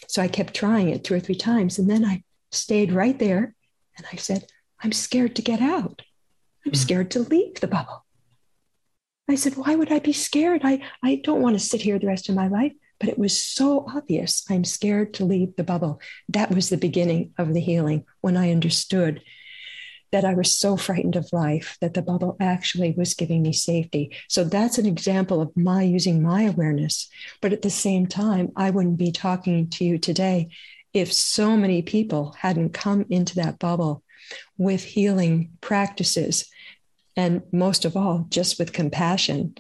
So 0.08 0.22
I 0.22 0.28
kept 0.28 0.54
trying 0.54 0.90
it 0.90 1.04
two 1.04 1.14
or 1.14 1.20
three 1.20 1.36
times. 1.36 1.78
And 1.78 1.90
then 1.90 2.06
I 2.06 2.24
stayed 2.52 2.92
right 2.92 3.18
there. 3.18 3.56
And 3.98 4.06
I 4.12 4.16
said, 4.16 4.46
I'm 4.84 4.92
scared 4.92 5.36
to 5.36 5.42
get 5.42 5.62
out. 5.62 6.02
I'm 6.66 6.74
mm. 6.74 6.78
scared 6.78 7.12
to 7.12 7.20
leave 7.20 7.60
the 7.60 7.68
bubble. 7.68 8.06
I 9.30 9.36
said, 9.36 9.56
Why 9.56 9.76
would 9.76 9.92
I 9.92 10.00
be 10.00 10.14
scared? 10.14 10.62
I, 10.64 10.82
I 11.04 11.22
don't 11.24 11.42
want 11.42 11.56
to 11.56 11.60
sit 11.60 11.82
here 11.82 11.98
the 12.00 12.08
rest 12.08 12.30
of 12.30 12.36
my 12.36 12.48
life. 12.48 12.74
But 13.00 13.10
it 13.10 13.18
was 13.18 13.42
so 13.42 13.86
obvious. 13.88 14.44
I'm 14.50 14.64
scared 14.64 15.16
to 15.16 15.26
leave 15.26 15.56
the 15.56 15.64
bubble. 15.64 16.00
That 16.30 16.54
was 16.54 16.70
the 16.70 16.78
beginning 16.78 17.34
of 17.38 17.54
the 17.54 17.60
healing 17.60 18.06
when 18.22 18.38
I 18.38 18.52
understood 18.52 19.24
that 20.12 20.26
I 20.26 20.34
was 20.34 20.58
so 20.58 20.78
frightened 20.78 21.16
of 21.16 21.32
life 21.32 21.78
that 21.82 21.94
the 21.94 22.02
bubble 22.02 22.36
actually 22.40 22.92
was 22.92 23.14
giving 23.14 23.42
me 23.42 23.54
safety. 23.54 24.16
So 24.28 24.44
that's 24.44 24.78
an 24.78 24.86
example 24.86 25.42
of 25.42 25.56
my 25.56 25.84
using 25.84 26.22
my 26.22 26.44
awareness. 26.44 27.10
But 27.40 27.54
at 27.54 27.62
the 27.62 27.70
same 27.70 28.08
time, 28.08 28.52
I 28.56 28.70
wouldn't 28.70 28.98
be 28.98 29.12
talking 29.12 29.70
to 29.70 29.86
you 29.86 29.98
today 29.98 30.50
if 30.94 31.12
so 31.12 31.56
many 31.56 31.82
people 31.82 32.36
hadn't 32.40 32.74
come 32.74 33.06
into 33.10 33.36
that 33.36 33.60
bubble 33.60 34.04
with 34.58 34.84
healing 34.84 35.52
practices 35.62 36.50
and 37.16 37.42
most 37.52 37.86
of 37.86 37.98
all, 37.98 38.26
just 38.30 38.58
with 38.58 38.74
compassion. 38.74 39.56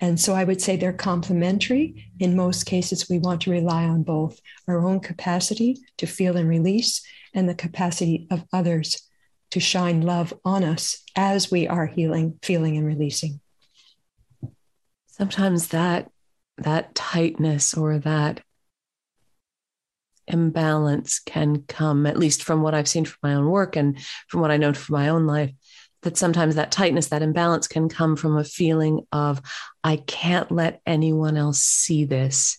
And 0.00 0.18
so 0.18 0.34
I 0.34 0.44
would 0.44 0.60
say 0.60 0.76
they're 0.76 0.92
complementary. 0.92 2.10
In 2.18 2.36
most 2.36 2.64
cases, 2.64 3.08
we 3.08 3.18
want 3.18 3.42
to 3.42 3.50
rely 3.50 3.84
on 3.84 4.02
both 4.02 4.40
our 4.68 4.84
own 4.84 5.00
capacity 5.00 5.78
to 5.98 6.06
feel 6.06 6.36
and 6.36 6.48
release 6.48 7.04
and 7.34 7.48
the 7.48 7.54
capacity 7.54 8.26
of 8.30 8.44
others 8.52 9.02
to 9.50 9.60
shine 9.60 10.00
love 10.00 10.32
on 10.44 10.64
us 10.64 11.02
as 11.14 11.50
we 11.50 11.68
are 11.68 11.86
healing, 11.86 12.38
feeling, 12.42 12.76
and 12.76 12.86
releasing. 12.86 13.40
Sometimes 15.06 15.68
that 15.68 16.10
that 16.58 16.94
tightness 16.94 17.74
or 17.74 17.98
that 17.98 18.40
imbalance 20.32 21.20
can 21.20 21.62
come, 21.62 22.06
at 22.06 22.18
least 22.18 22.42
from 22.42 22.62
what 22.62 22.74
I've 22.74 22.88
seen 22.88 23.04
from 23.04 23.18
my 23.22 23.34
own 23.34 23.48
work 23.48 23.76
and 23.76 23.98
from 24.28 24.40
what 24.40 24.50
I 24.50 24.56
know 24.56 24.72
from 24.72 24.94
my 24.94 25.08
own 25.08 25.26
life, 25.26 25.52
that 26.02 26.16
sometimes 26.16 26.56
that 26.56 26.72
tightness, 26.72 27.08
that 27.08 27.22
imbalance 27.22 27.68
can 27.68 27.88
come 27.88 28.16
from 28.16 28.36
a 28.36 28.44
feeling 28.44 29.06
of, 29.12 29.40
I 29.84 29.96
can't 29.96 30.50
let 30.50 30.80
anyone 30.86 31.36
else 31.36 31.60
see 31.60 32.04
this. 32.04 32.58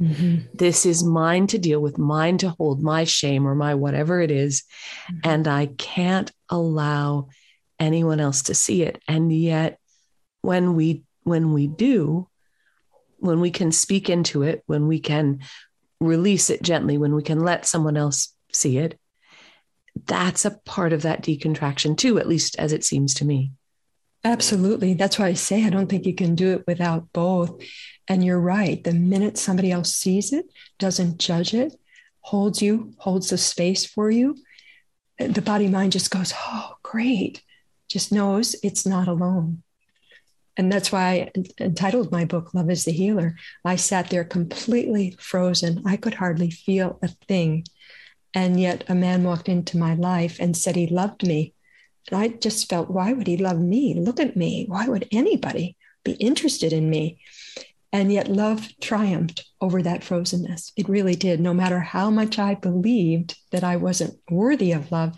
Mm-hmm. 0.00 0.48
This 0.54 0.84
is 0.84 1.02
mine 1.02 1.46
to 1.48 1.58
deal 1.58 1.80
with, 1.80 1.98
mine 1.98 2.38
to 2.38 2.50
hold, 2.50 2.82
my 2.82 3.04
shame 3.04 3.46
or 3.46 3.54
my 3.54 3.74
whatever 3.74 4.20
it 4.20 4.30
is, 4.30 4.62
mm-hmm. 5.10 5.20
And 5.24 5.48
I 5.48 5.66
can't 5.66 6.30
allow 6.50 7.28
anyone 7.80 8.20
else 8.20 8.42
to 8.44 8.54
see 8.54 8.82
it. 8.82 9.02
And 9.08 9.32
yet, 9.32 9.78
when 10.42 10.74
we 10.76 11.02
when 11.24 11.52
we 11.52 11.66
do, 11.66 12.28
when 13.18 13.40
we 13.40 13.50
can 13.50 13.72
speak 13.72 14.08
into 14.08 14.42
it, 14.42 14.62
when 14.66 14.86
we 14.86 15.00
can 15.00 15.40
release 16.00 16.50
it 16.50 16.62
gently, 16.62 16.98
when 16.98 17.14
we 17.14 17.22
can 17.22 17.40
let 17.40 17.66
someone 17.66 17.96
else 17.96 18.34
see 18.52 18.78
it, 18.78 18.98
that's 20.04 20.44
a 20.44 20.58
part 20.64 20.92
of 20.92 21.02
that 21.02 21.22
decontraction 21.22 21.96
too, 21.96 22.18
at 22.18 22.28
least 22.28 22.56
as 22.58 22.72
it 22.72 22.84
seems 22.84 23.14
to 23.14 23.24
me. 23.24 23.52
Absolutely. 24.24 24.94
That's 24.94 25.18
why 25.18 25.28
I 25.28 25.32
say 25.34 25.64
I 25.64 25.70
don't 25.70 25.88
think 25.88 26.04
you 26.04 26.14
can 26.14 26.34
do 26.34 26.52
it 26.52 26.64
without 26.66 27.12
both. 27.12 27.62
And 28.08 28.24
you're 28.24 28.40
right. 28.40 28.82
The 28.82 28.92
minute 28.92 29.38
somebody 29.38 29.70
else 29.70 29.92
sees 29.92 30.32
it, 30.32 30.46
doesn't 30.78 31.18
judge 31.18 31.54
it, 31.54 31.74
holds 32.20 32.60
you, 32.60 32.94
holds 32.98 33.30
the 33.30 33.38
space 33.38 33.86
for 33.86 34.10
you, 34.10 34.36
the 35.18 35.42
body 35.42 35.68
mind 35.68 35.92
just 35.92 36.10
goes, 36.10 36.32
Oh, 36.36 36.74
great. 36.82 37.42
Just 37.88 38.12
knows 38.12 38.56
it's 38.62 38.84
not 38.86 39.08
alone. 39.08 39.62
And 40.56 40.72
that's 40.72 40.90
why 40.90 41.30
I 41.36 41.42
entitled 41.60 42.10
my 42.10 42.24
book, 42.24 42.54
Love 42.54 42.70
is 42.70 42.84
the 42.84 42.92
Healer. 42.92 43.36
I 43.64 43.76
sat 43.76 44.08
there 44.08 44.24
completely 44.24 45.16
frozen. 45.18 45.82
I 45.84 45.96
could 45.96 46.14
hardly 46.14 46.50
feel 46.50 46.98
a 47.02 47.08
thing. 47.08 47.64
And 48.32 48.58
yet 48.58 48.84
a 48.88 48.94
man 48.94 49.22
walked 49.22 49.48
into 49.48 49.78
my 49.78 49.94
life 49.94 50.38
and 50.40 50.56
said 50.56 50.76
he 50.76 50.86
loved 50.86 51.26
me. 51.26 51.54
And 52.10 52.20
I 52.20 52.28
just 52.28 52.68
felt, 52.68 52.90
why 52.90 53.12
would 53.12 53.26
he 53.26 53.36
love 53.36 53.60
me? 53.60 53.94
Look 53.94 54.20
at 54.20 54.36
me. 54.36 54.64
Why 54.68 54.88
would 54.88 55.08
anybody 55.12 55.76
be 56.04 56.12
interested 56.12 56.72
in 56.72 56.88
me? 56.88 57.18
And 57.92 58.12
yet 58.12 58.28
love 58.28 58.68
triumphed 58.80 59.44
over 59.60 59.82
that 59.82 60.02
frozenness. 60.02 60.72
It 60.76 60.88
really 60.88 61.14
did. 61.14 61.40
No 61.40 61.54
matter 61.54 61.80
how 61.80 62.10
much 62.10 62.38
I 62.38 62.54
believed 62.54 63.36
that 63.52 63.64
I 63.64 63.76
wasn't 63.76 64.18
worthy 64.30 64.72
of 64.72 64.92
love, 64.92 65.14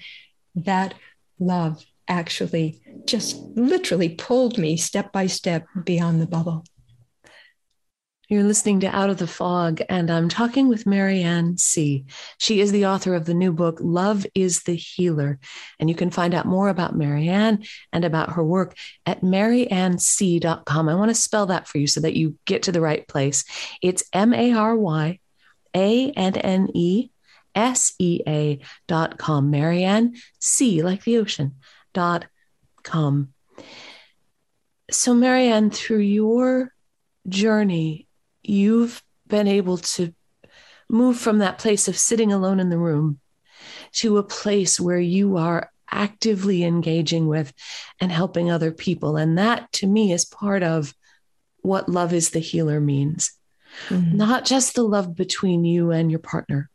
that 0.54 0.95
love 1.38 1.85
actually 2.08 2.80
just 3.06 3.36
literally 3.54 4.08
pulled 4.10 4.58
me 4.58 4.76
step 4.76 5.12
by 5.12 5.26
step 5.26 5.66
beyond 5.84 6.20
the 6.20 6.26
bubble. 6.26 6.64
You're 8.30 8.44
listening 8.44 8.80
to 8.80 8.94
Out 8.94 9.08
of 9.08 9.16
the 9.16 9.26
Fog, 9.26 9.80
and 9.88 10.10
I'm 10.10 10.28
talking 10.28 10.68
with 10.68 10.84
Maryanne 10.84 11.58
Sea. 11.58 12.04
She 12.36 12.60
is 12.60 12.70
the 12.70 12.84
author 12.84 13.14
of 13.14 13.24
the 13.24 13.32
new 13.32 13.54
book, 13.54 13.78
Love 13.80 14.26
is 14.34 14.64
the 14.64 14.74
Healer. 14.74 15.38
And 15.80 15.88
you 15.88 15.96
can 15.96 16.10
find 16.10 16.34
out 16.34 16.44
more 16.44 16.68
about 16.68 16.94
Maryanne 16.94 17.66
and 17.90 18.04
about 18.04 18.32
her 18.32 18.44
work 18.44 18.76
at 19.06 19.22
maryannesea.com. 19.22 20.88
I 20.90 20.94
want 20.94 21.08
to 21.08 21.14
spell 21.14 21.46
that 21.46 21.68
for 21.68 21.78
you 21.78 21.86
so 21.86 22.02
that 22.02 22.16
you 22.16 22.36
get 22.44 22.64
to 22.64 22.72
the 22.72 22.82
right 22.82 23.08
place. 23.08 23.44
It's 23.80 24.04
M 24.12 24.34
A 24.34 24.52
R 24.52 24.76
Y 24.76 25.20
A 25.74 26.10
N 26.10 26.36
N 26.36 26.68
E 26.74 27.08
S 27.54 27.94
E 27.98 28.20
A 28.26 28.58
dot 28.86 29.16
com. 29.16 29.50
Maryanne 29.50 30.18
Sea, 30.38 30.82
like 30.82 31.02
the 31.04 31.16
ocean, 31.16 31.54
com. 31.92 33.33
So, 34.90 35.14
Maryanne, 35.14 35.73
through 35.73 35.99
your 35.99 36.73
journey 37.28 38.09
you've 38.49 39.02
been 39.26 39.47
able 39.47 39.76
to 39.76 40.14
move 40.88 41.18
from 41.18 41.38
that 41.38 41.59
place 41.59 41.87
of 41.87 41.99
sitting 41.99 42.33
alone 42.33 42.59
in 42.59 42.71
the 42.71 42.78
room 42.78 43.21
to 43.92 44.16
a 44.16 44.23
place 44.23 44.80
where 44.80 44.99
you 44.99 45.37
are 45.37 45.71
actively 45.90 46.64
engaging 46.64 47.26
with 47.26 47.52
and 48.00 48.11
helping 48.11 48.50
other 48.50 48.73
people. 48.73 49.16
And 49.16 49.38
that 49.38 49.71
to 49.75 49.87
me 49.87 50.12
is 50.12 50.25
part 50.25 50.62
of 50.62 50.95
what 51.61 51.88
love 51.88 52.12
is 52.12 52.30
the 52.30 52.38
healer 52.38 52.80
means. 52.80 53.33
Mm-hmm. 53.88 54.16
Not 54.16 54.47
just 54.47 54.75
the 54.75 54.83
love 54.83 55.14
between 55.14 55.64
you 55.64 55.90
and 55.90 56.11
your 56.11 56.21
partner, 56.21 56.71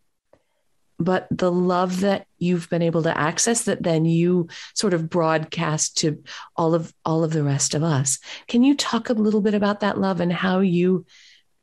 but 0.99 1.27
the 1.31 1.51
love 1.51 2.01
that 2.01 2.27
you've 2.43 2.69
been 2.69 2.81
able 2.81 3.03
to 3.03 3.17
access 3.17 3.63
that 3.63 3.83
then 3.83 4.05
you 4.05 4.47
sort 4.75 4.93
of 4.93 5.09
broadcast 5.09 5.97
to 5.97 6.21
all 6.55 6.75
of 6.75 6.93
all 7.05 7.23
of 7.23 7.33
the 7.33 7.43
rest 7.43 7.73
of 7.73 7.83
us. 7.83 8.19
Can 8.47 8.63
you 8.63 8.75
talk 8.75 9.09
a 9.09 9.13
little 9.13 9.41
bit 9.41 9.53
about 9.53 9.79
that 9.79 9.97
love 9.97 10.19
and 10.19 10.31
how 10.31 10.59
you 10.59 11.05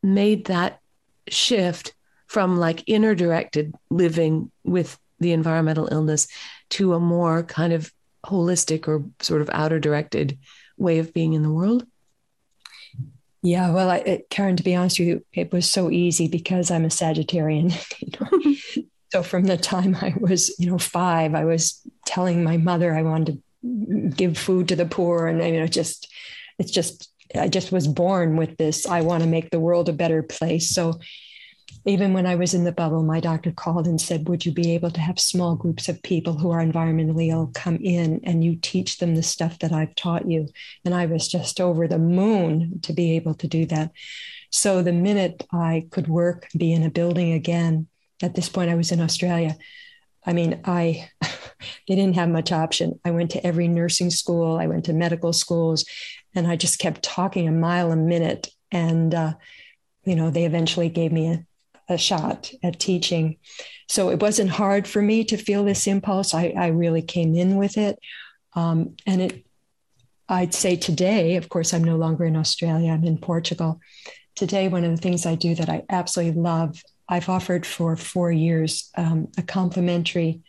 made 0.02 0.46
that 0.46 0.80
shift 1.28 1.94
from 2.26 2.56
like 2.56 2.84
inner 2.86 3.14
directed 3.14 3.74
living 3.90 4.50
with 4.64 4.98
the 5.18 5.32
environmental 5.32 5.88
illness 5.92 6.26
to 6.70 6.94
a 6.94 7.00
more 7.00 7.42
kind 7.42 7.72
of 7.72 7.92
holistic 8.24 8.88
or 8.88 9.04
sort 9.20 9.42
of 9.42 9.50
outer 9.52 9.78
directed 9.78 10.38
way 10.76 10.98
of 10.98 11.12
being 11.12 11.34
in 11.34 11.42
the 11.42 11.52
world? 11.52 11.86
Yeah, 13.42 13.70
well, 13.70 13.90
I, 13.90 14.22
Karen, 14.28 14.56
to 14.56 14.62
be 14.62 14.74
honest 14.74 14.98
with 14.98 15.08
you, 15.08 15.24
it 15.32 15.50
was 15.50 15.70
so 15.70 15.90
easy 15.90 16.28
because 16.28 16.70
I'm 16.70 16.84
a 16.84 16.88
Sagittarian. 16.88 17.72
You 18.00 18.08
know? 18.20 18.86
So 19.12 19.22
from 19.22 19.44
the 19.44 19.56
time 19.56 19.96
I 20.00 20.14
was, 20.18 20.58
you 20.58 20.70
know, 20.70 20.78
five, 20.78 21.34
I 21.34 21.44
was 21.44 21.80
telling 22.06 22.44
my 22.44 22.56
mother 22.56 22.94
I 22.94 23.02
wanted 23.02 23.42
to 23.62 24.08
give 24.10 24.38
food 24.38 24.68
to 24.68 24.76
the 24.76 24.86
poor, 24.86 25.26
and 25.26 25.42
you 25.42 25.60
know, 25.60 25.66
just 25.66 26.12
it's 26.58 26.70
just 26.70 27.10
I 27.34 27.48
just 27.48 27.72
was 27.72 27.86
born 27.86 28.36
with 28.36 28.56
this. 28.56 28.86
I 28.86 29.02
want 29.02 29.22
to 29.22 29.28
make 29.28 29.50
the 29.50 29.60
world 29.60 29.88
a 29.88 29.92
better 29.92 30.22
place. 30.22 30.70
So 30.70 30.98
even 31.86 32.12
when 32.12 32.26
I 32.26 32.34
was 32.34 32.52
in 32.52 32.64
the 32.64 32.72
bubble, 32.72 33.02
my 33.02 33.20
doctor 33.20 33.52
called 33.52 33.86
and 33.86 34.00
said, 34.00 34.28
Would 34.28 34.44
you 34.44 34.52
be 34.52 34.72
able 34.72 34.90
to 34.90 35.00
have 35.00 35.18
small 35.18 35.56
groups 35.56 35.88
of 35.88 36.02
people 36.02 36.36
who 36.36 36.50
are 36.50 36.64
environmentally 36.64 37.28
ill 37.28 37.50
come 37.54 37.76
in 37.76 38.20
and 38.24 38.44
you 38.44 38.56
teach 38.56 38.98
them 38.98 39.14
the 39.14 39.22
stuff 39.22 39.58
that 39.60 39.72
I've 39.72 39.94
taught 39.94 40.28
you? 40.28 40.48
And 40.84 40.94
I 40.94 41.06
was 41.06 41.28
just 41.28 41.60
over 41.60 41.88
the 41.88 41.98
moon 41.98 42.80
to 42.82 42.92
be 42.92 43.16
able 43.16 43.34
to 43.34 43.46
do 43.46 43.64
that. 43.66 43.92
So 44.50 44.82
the 44.82 44.92
minute 44.92 45.46
I 45.52 45.86
could 45.90 46.08
work, 46.08 46.48
be 46.56 46.72
in 46.72 46.82
a 46.82 46.90
building 46.90 47.32
again, 47.32 47.86
at 48.22 48.34
this 48.34 48.48
point 48.48 48.70
I 48.70 48.74
was 48.74 48.92
in 48.92 49.00
Australia. 49.00 49.56
I 50.24 50.32
mean, 50.32 50.60
I 50.64 51.08
they 51.22 51.96
didn't 51.96 52.16
have 52.16 52.28
much 52.28 52.52
option. 52.52 53.00
I 53.04 53.10
went 53.10 53.30
to 53.32 53.46
every 53.46 53.68
nursing 53.68 54.10
school, 54.10 54.58
I 54.58 54.66
went 54.66 54.84
to 54.86 54.92
medical 54.92 55.32
schools, 55.32 55.84
and 56.34 56.46
I 56.46 56.56
just 56.56 56.78
kept 56.78 57.02
talking 57.02 57.48
a 57.48 57.52
mile 57.52 57.92
a 57.92 57.96
minute. 57.96 58.48
And 58.70 59.14
uh, 59.14 59.34
you 60.04 60.16
know, 60.16 60.30
they 60.30 60.44
eventually 60.44 60.88
gave 60.88 61.12
me 61.12 61.32
a 61.32 61.46
a 61.90 61.98
shot 61.98 62.52
at 62.62 62.78
teaching. 62.78 63.36
So 63.88 64.10
it 64.10 64.22
wasn't 64.22 64.50
hard 64.50 64.86
for 64.86 65.02
me 65.02 65.24
to 65.24 65.36
feel 65.36 65.64
this 65.64 65.86
impulse. 65.86 66.32
I, 66.32 66.54
I 66.56 66.68
really 66.68 67.02
came 67.02 67.34
in 67.34 67.56
with 67.56 67.76
it. 67.76 67.98
Um, 68.54 68.96
and 69.06 69.20
it, 69.20 69.44
I'd 70.28 70.54
say 70.54 70.76
today, 70.76 71.36
of 71.36 71.48
course, 71.48 71.74
I'm 71.74 71.84
no 71.84 71.96
longer 71.96 72.24
in 72.24 72.36
Australia, 72.36 72.92
I'm 72.92 73.04
in 73.04 73.18
Portugal. 73.18 73.80
Today, 74.36 74.68
one 74.68 74.84
of 74.84 74.92
the 74.92 74.96
things 74.96 75.26
I 75.26 75.34
do 75.34 75.54
that 75.56 75.68
I 75.68 75.82
absolutely 75.90 76.40
love, 76.40 76.80
I've 77.10 77.28
offered 77.28 77.66
for 77.66 77.96
four 77.96 78.30
years 78.30 78.88
um, 78.96 79.28
a 79.36 79.42
complimentary, 79.42 80.42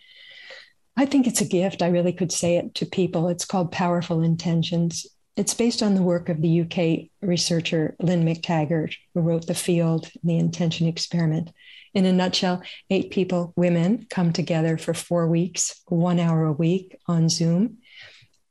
I 0.95 1.05
think 1.07 1.25
it's 1.25 1.41
a 1.41 1.45
gift. 1.45 1.81
I 1.81 1.87
really 1.87 2.13
could 2.13 2.31
say 2.31 2.57
it 2.57 2.75
to 2.75 2.85
people. 2.85 3.27
It's 3.29 3.45
called 3.45 3.71
Powerful 3.71 4.21
Intentions. 4.21 5.07
It's 5.35 5.55
based 5.55 5.81
on 5.81 5.95
the 5.95 6.03
work 6.03 6.29
of 6.29 6.39
the 6.39 6.61
UK 6.61 7.09
researcher 7.27 7.95
Lynne 7.99 8.25
McTaggart, 8.25 8.93
who 9.13 9.21
wrote 9.21 9.47
The 9.47 9.55
Field, 9.55 10.11
The 10.23 10.37
Intention 10.37 10.87
Experiment. 10.87 11.51
In 11.95 12.05
a 12.05 12.13
nutshell, 12.13 12.61
eight 12.91 13.09
people, 13.09 13.53
women, 13.55 14.05
come 14.09 14.31
together 14.31 14.77
for 14.77 14.93
four 14.93 15.27
weeks, 15.27 15.81
one 15.87 16.19
hour 16.19 16.45
a 16.45 16.53
week 16.53 16.95
on 17.07 17.27
Zoom. 17.27 17.79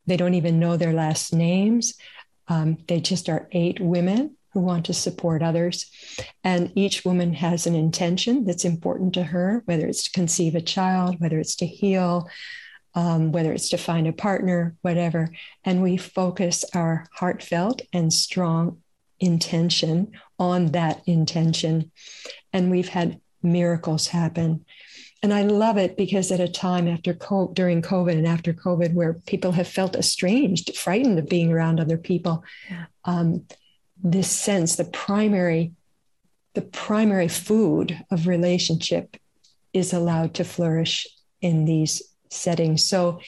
They 0.06 0.16
don't 0.16 0.34
even 0.34 0.58
know 0.58 0.76
their 0.76 0.92
last 0.92 1.32
names. 1.32 1.94
Um, 2.48 2.78
they 2.88 3.00
just 3.00 3.28
are 3.28 3.48
eight 3.52 3.78
women 3.78 4.36
who 4.52 4.60
want 4.60 4.86
to 4.86 4.94
support 4.94 5.42
others. 5.42 5.90
And 6.42 6.72
each 6.74 7.04
woman 7.04 7.34
has 7.34 7.66
an 7.66 7.74
intention 7.74 8.44
that's 8.44 8.64
important 8.64 9.14
to 9.14 9.22
her, 9.22 9.62
whether 9.66 9.86
it's 9.86 10.04
to 10.04 10.12
conceive 10.12 10.54
a 10.54 10.60
child, 10.60 11.20
whether 11.20 11.38
it's 11.38 11.56
to 11.56 11.66
heal, 11.66 12.28
um, 12.94 13.32
whether 13.32 13.52
it's 13.52 13.68
to 13.70 13.78
find 13.78 14.06
a 14.06 14.12
partner, 14.12 14.74
whatever. 14.82 15.30
And 15.64 15.82
we 15.82 15.96
focus 15.96 16.64
our 16.74 17.06
heartfelt 17.12 17.82
and 17.92 18.12
strong 18.12 18.78
intention 19.20 20.12
on 20.38 20.72
that 20.72 21.02
intention. 21.06 21.92
And 22.52 22.70
we've 22.70 22.88
had 22.88 23.20
miracles 23.42 24.08
happen. 24.08 24.64
And 25.22 25.34
I 25.34 25.42
love 25.42 25.76
it 25.76 25.98
because 25.98 26.32
at 26.32 26.40
a 26.40 26.48
time 26.48 26.88
after 26.88 27.12
COVID, 27.12 27.54
during 27.54 27.82
COVID 27.82 28.12
and 28.12 28.26
after 28.26 28.54
COVID, 28.54 28.94
where 28.94 29.14
people 29.14 29.52
have 29.52 29.68
felt 29.68 29.94
estranged, 29.94 30.76
frightened 30.76 31.18
of 31.18 31.28
being 31.28 31.52
around 31.52 31.78
other 31.78 31.98
people, 31.98 32.42
um, 33.04 33.44
this 34.02 34.30
sense, 34.30 34.76
the 34.76 34.84
primary, 34.84 35.72
the 36.54 36.62
primary 36.62 37.28
food 37.28 37.98
of 38.10 38.26
relationship 38.26 39.16
is 39.72 39.92
allowed 39.92 40.34
to 40.34 40.44
flourish 40.44 41.06
in 41.40 41.64
these 41.64 42.02
settings 42.30 42.84
So, 42.84 43.20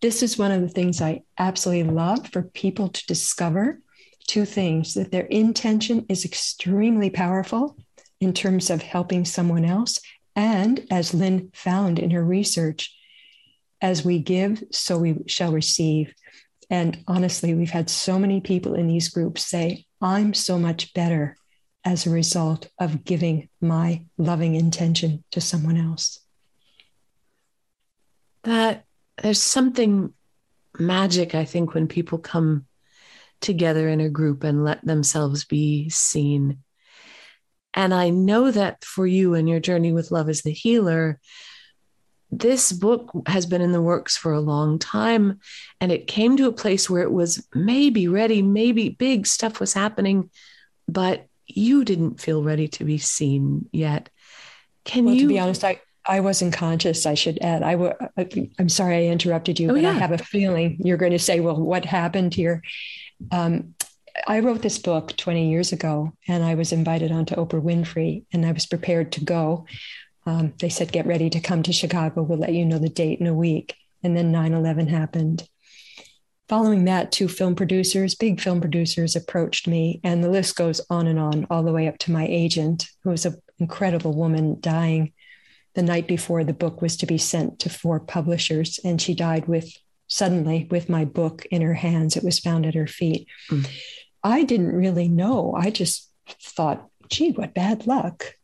this 0.00 0.22
is 0.22 0.38
one 0.38 0.52
of 0.52 0.60
the 0.60 0.68
things 0.68 1.00
I 1.00 1.22
absolutely 1.38 1.92
love 1.92 2.28
for 2.28 2.42
people 2.42 2.88
to 2.88 3.06
discover 3.06 3.80
two 4.26 4.44
things 4.44 4.94
that 4.94 5.10
their 5.10 5.26
intention 5.26 6.06
is 6.08 6.24
extremely 6.24 7.10
powerful 7.10 7.76
in 8.20 8.32
terms 8.32 8.70
of 8.70 8.82
helping 8.82 9.24
someone 9.24 9.64
else. 9.64 9.98
And 10.36 10.86
as 10.90 11.12
Lynne 11.12 11.50
found 11.52 11.98
in 11.98 12.10
her 12.12 12.24
research, 12.24 12.94
as 13.82 14.04
we 14.04 14.18
give, 14.18 14.62
so 14.70 14.98
we 14.98 15.16
shall 15.26 15.52
receive. 15.52 16.14
And 16.68 17.02
honestly, 17.08 17.54
we've 17.54 17.70
had 17.70 17.90
so 17.90 18.18
many 18.18 18.40
people 18.40 18.74
in 18.74 18.86
these 18.86 19.08
groups 19.08 19.44
say, 19.44 19.86
I'm 20.00 20.34
so 20.34 20.58
much 20.58 20.94
better 20.94 21.36
as 21.84 22.06
a 22.06 22.10
result 22.10 22.68
of 22.78 23.04
giving 23.04 23.48
my 23.60 24.04
loving 24.18 24.54
intention 24.54 25.24
to 25.32 25.40
someone 25.40 25.76
else 25.76 26.20
that 28.44 28.84
there's 29.22 29.42
something 29.42 30.12
magic, 30.78 31.34
I 31.34 31.44
think, 31.44 31.74
when 31.74 31.88
people 31.88 32.18
come 32.18 32.66
together 33.40 33.88
in 33.88 34.00
a 34.00 34.08
group 34.08 34.44
and 34.44 34.64
let 34.64 34.84
themselves 34.84 35.44
be 35.44 35.88
seen. 35.90 36.58
And 37.74 37.94
I 37.94 38.10
know 38.10 38.50
that 38.50 38.84
for 38.84 39.06
you 39.06 39.34
and 39.34 39.48
your 39.48 39.60
journey 39.60 39.92
with 39.92 40.10
Love 40.10 40.28
as 40.28 40.42
the 40.42 40.52
Healer, 40.52 41.20
this 42.30 42.72
book 42.72 43.10
has 43.26 43.46
been 43.46 43.60
in 43.60 43.72
the 43.72 43.82
works 43.82 44.16
for 44.16 44.32
a 44.32 44.40
long 44.40 44.78
time. 44.78 45.40
And 45.80 45.90
it 45.90 46.06
came 46.06 46.36
to 46.36 46.46
a 46.46 46.52
place 46.52 46.88
where 46.88 47.02
it 47.02 47.12
was 47.12 47.46
maybe 47.54 48.08
ready, 48.08 48.42
maybe 48.42 48.88
big 48.88 49.26
stuff 49.26 49.60
was 49.60 49.72
happening, 49.72 50.30
but 50.88 51.26
you 51.46 51.84
didn't 51.84 52.20
feel 52.20 52.42
ready 52.42 52.68
to 52.68 52.84
be 52.84 52.98
seen 52.98 53.68
yet. 53.72 54.08
Can 54.84 55.06
well, 55.06 55.14
you? 55.14 55.22
To 55.22 55.28
be 55.28 55.40
honest, 55.40 55.64
I, 55.64 55.80
I 56.06 56.20
wasn't 56.20 56.54
conscious, 56.54 57.06
I 57.06 57.14
should 57.14 57.38
add. 57.42 57.62
I 57.62 57.72
w- 57.72 58.50
I'm 58.58 58.68
sorry 58.68 58.96
I 58.96 59.12
interrupted 59.12 59.58
you, 59.58 59.70
oh, 59.70 59.74
but 59.74 59.82
yeah. 59.82 59.90
I 59.90 59.94
have 59.94 60.12
a 60.12 60.18
feeling 60.18 60.78
you're 60.82 60.96
going 60.96 61.12
to 61.12 61.18
say, 61.18 61.40
well, 61.40 61.56
what 61.56 61.84
happened 61.84 62.34
here? 62.34 62.62
Um, 63.30 63.74
I 64.26 64.40
wrote 64.40 64.62
this 64.62 64.78
book 64.78 65.16
20 65.16 65.50
years 65.50 65.72
ago 65.72 66.12
and 66.28 66.42
I 66.42 66.54
was 66.54 66.72
invited 66.72 67.12
onto 67.12 67.34
Oprah 67.34 67.62
Winfrey 67.62 68.24
and 68.32 68.44
I 68.44 68.52
was 68.52 68.66
prepared 68.66 69.12
to 69.12 69.24
go. 69.24 69.66
Um, 70.26 70.52
they 70.58 70.68
said, 70.68 70.92
get 70.92 71.06
ready 71.06 71.30
to 71.30 71.40
come 71.40 71.62
to 71.62 71.72
Chicago. 71.72 72.22
We'll 72.22 72.38
let 72.38 72.52
you 72.52 72.64
know 72.64 72.78
the 72.78 72.88
date 72.88 73.20
in 73.20 73.26
a 73.26 73.34
week. 73.34 73.74
And 74.02 74.16
then 74.16 74.32
9 74.32 74.52
11 74.52 74.88
happened. 74.88 75.48
Following 76.48 76.86
that, 76.86 77.12
two 77.12 77.28
film 77.28 77.54
producers, 77.54 78.16
big 78.16 78.40
film 78.40 78.60
producers, 78.60 79.14
approached 79.14 79.68
me, 79.68 80.00
and 80.02 80.22
the 80.22 80.28
list 80.28 80.56
goes 80.56 80.80
on 80.90 81.06
and 81.06 81.18
on, 81.18 81.46
all 81.48 81.62
the 81.62 81.72
way 81.72 81.86
up 81.86 81.96
to 81.98 82.10
my 82.10 82.26
agent, 82.26 82.88
who 83.04 83.10
was 83.10 83.24
an 83.24 83.40
incredible 83.60 84.12
woman 84.12 84.56
dying 84.60 85.12
the 85.74 85.82
night 85.82 86.08
before 86.08 86.42
the 86.42 86.52
book 86.52 86.82
was 86.82 86.96
to 86.96 87.06
be 87.06 87.18
sent 87.18 87.60
to 87.60 87.68
four 87.68 88.00
publishers, 88.00 88.80
and 88.84 89.00
she 89.00 89.14
died 89.14 89.46
with 89.46 89.72
suddenly 90.08 90.66
with 90.70 90.88
my 90.88 91.04
book 91.04 91.46
in 91.52 91.62
her 91.62 91.74
hands. 91.74 92.16
It 92.16 92.24
was 92.24 92.40
found 92.40 92.66
at 92.66 92.74
her 92.74 92.88
feet. 92.88 93.28
Mm. 93.48 93.70
I 94.24 94.42
didn't 94.42 94.74
really 94.74 95.08
know. 95.08 95.54
I 95.56 95.70
just 95.70 96.10
thought, 96.42 96.88
gee, 97.08 97.30
what 97.30 97.54
bad 97.54 97.86
luck. 97.86 98.34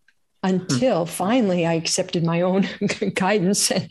Until 0.46 1.04
mm. 1.04 1.08
finally 1.08 1.66
I 1.66 1.74
accepted 1.74 2.22
my 2.24 2.42
own 2.42 2.68
guidance 3.14 3.70
and 3.72 3.90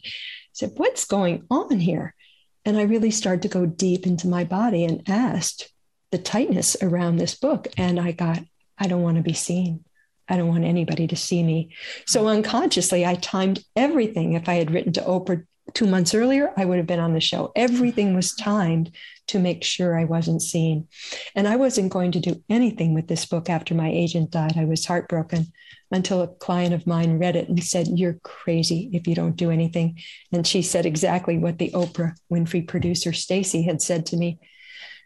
said, 0.53 0.71
what's 0.77 1.03
going 1.05 1.45
on 1.51 1.79
here? 1.79 2.15
And 2.63 2.77
I 2.77 2.83
really 2.83 3.11
started 3.11 3.41
to 3.41 3.49
go 3.49 3.65
deep 3.65 4.07
into 4.07 4.29
my 4.29 4.45
body 4.45 4.85
and 4.85 5.03
asked 5.07 5.69
the 6.11 6.17
tightness 6.17 6.77
around 6.81 7.17
this 7.17 7.35
book. 7.35 7.67
And 7.77 7.99
I 7.99 8.13
got, 8.13 8.39
I 8.77 8.87
don't 8.87 9.01
want 9.01 9.17
to 9.17 9.23
be 9.23 9.33
seen. 9.33 9.83
I 10.29 10.37
don't 10.37 10.47
want 10.47 10.63
anybody 10.63 11.07
to 11.07 11.15
see 11.15 11.43
me. 11.43 11.75
So 12.07 12.27
unconsciously, 12.27 13.05
I 13.05 13.15
timed 13.15 13.63
everything. 13.75 14.33
If 14.33 14.47
I 14.47 14.55
had 14.55 14.71
written 14.71 14.93
to 14.93 15.01
Oprah 15.01 15.45
two 15.75 15.85
months 15.85 16.15
earlier, 16.15 16.51
I 16.57 16.65
would 16.65 16.77
have 16.77 16.87
been 16.87 16.99
on 16.99 17.13
the 17.13 17.21
show. 17.21 17.51
Everything 17.55 18.15
was 18.15 18.33
timed 18.33 18.91
to 19.27 19.39
make 19.39 19.63
sure 19.63 19.99
I 19.99 20.05
wasn't 20.05 20.41
seen. 20.41 20.87
And 21.35 21.47
I 21.47 21.57
wasn't 21.57 21.91
going 21.91 22.11
to 22.13 22.19
do 22.19 22.43
anything 22.49 22.93
with 22.93 23.07
this 23.07 23.25
book 23.25 23.49
after 23.49 23.75
my 23.75 23.89
agent 23.89 24.31
died. 24.31 24.57
I 24.57 24.65
was 24.65 24.85
heartbroken 24.85 25.51
until 25.91 26.21
a 26.21 26.27
client 26.27 26.73
of 26.73 26.87
mine 26.87 27.19
read 27.19 27.35
it 27.35 27.49
and 27.49 27.63
said, 27.63 27.87
You're 27.87 28.19
crazy 28.23 28.89
if 28.93 29.07
you 29.07 29.13
don't 29.13 29.35
do 29.35 29.51
anything. 29.51 29.99
And 30.31 30.47
she 30.47 30.61
said 30.61 30.85
exactly 30.85 31.37
what 31.37 31.59
the 31.59 31.71
Oprah 31.71 32.15
Winfrey 32.31 32.67
producer, 32.67 33.13
Stacy, 33.13 33.63
had 33.63 33.81
said 33.81 34.05
to 34.07 34.17
me. 34.17 34.39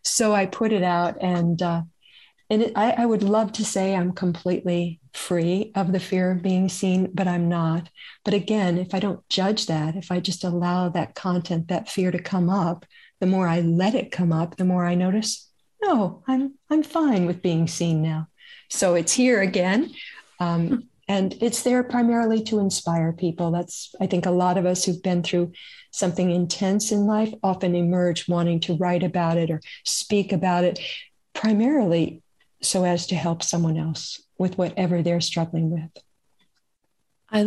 So 0.03 0.34
I 0.34 0.45
put 0.45 0.71
it 0.71 0.84
out 0.84 1.17
and 1.21 1.62
uh, 1.62 1.82
and 2.49 2.63
it, 2.63 2.73
I, 2.75 2.91
I, 2.91 3.05
would 3.05 3.21
love 3.21 3.51
to 3.53 3.65
say 3.65 3.95
I'm 3.95 4.12
completely 4.12 4.99
free 5.13 5.71
of 5.75 5.91
the 5.91 5.99
fear 5.99 6.31
of 6.31 6.41
being 6.41 6.67
seen, 6.67 7.12
but 7.13 7.27
I'm 7.27 7.47
not. 7.47 7.89
But 8.25 8.33
again, 8.33 8.77
if 8.77 8.93
I 8.95 8.99
don't 8.99 9.27
judge 9.29 9.67
that, 9.67 9.95
if 9.95 10.12
I 10.12 10.19
just 10.19 10.43
allow 10.43 10.89
that 10.89 11.15
content, 11.15 11.67
that 11.67 11.89
fear 11.89 12.09
to 12.12 12.21
come 12.21 12.49
up, 12.49 12.85
the 13.19 13.27
more 13.27 13.47
I 13.47 13.62
let 13.62 13.93
it 13.93 14.12
come 14.12 14.33
up, 14.33 14.57
the 14.57 14.65
more 14.65 14.85
I 14.85 14.95
notice, 14.95 15.49
no, 15.81 16.23
I'm 16.27 16.55
I'm 16.69 16.83
fine 16.83 17.25
with 17.25 17.41
being 17.41 17.67
seen 17.67 18.01
now. 18.01 18.27
So 18.69 18.95
it's 18.95 19.13
here 19.13 19.41
again. 19.41 19.91
Um, 20.39 20.89
and 21.07 21.35
it's 21.41 21.63
there 21.63 21.83
primarily 21.83 22.43
to 22.43 22.59
inspire 22.59 23.13
people. 23.13 23.49
That's, 23.49 23.95
I 23.99 24.05
think, 24.05 24.27
a 24.27 24.31
lot 24.31 24.59
of 24.59 24.67
us 24.67 24.85
who've 24.85 25.01
been 25.01 25.23
through 25.23 25.53
something 25.91 26.29
intense 26.29 26.91
in 26.91 27.07
life 27.07 27.33
often 27.41 27.75
emerge 27.75 28.29
wanting 28.29 28.59
to 28.62 28.77
write 28.77 29.01
about 29.01 29.38
it 29.38 29.49
or 29.49 29.59
speak 29.83 30.31
about 30.31 30.65
it, 30.65 30.79
primarily 31.33 32.21
so 32.62 32.84
as 32.86 33.08
to 33.08 33.15
help 33.15 33.43
someone 33.43 33.78
else 33.78 34.22
with 34.38 34.58
whatever 34.58 35.02
they're 35.02 35.22
struggling 35.22 35.69
with. 35.69 36.04
I 37.32 37.45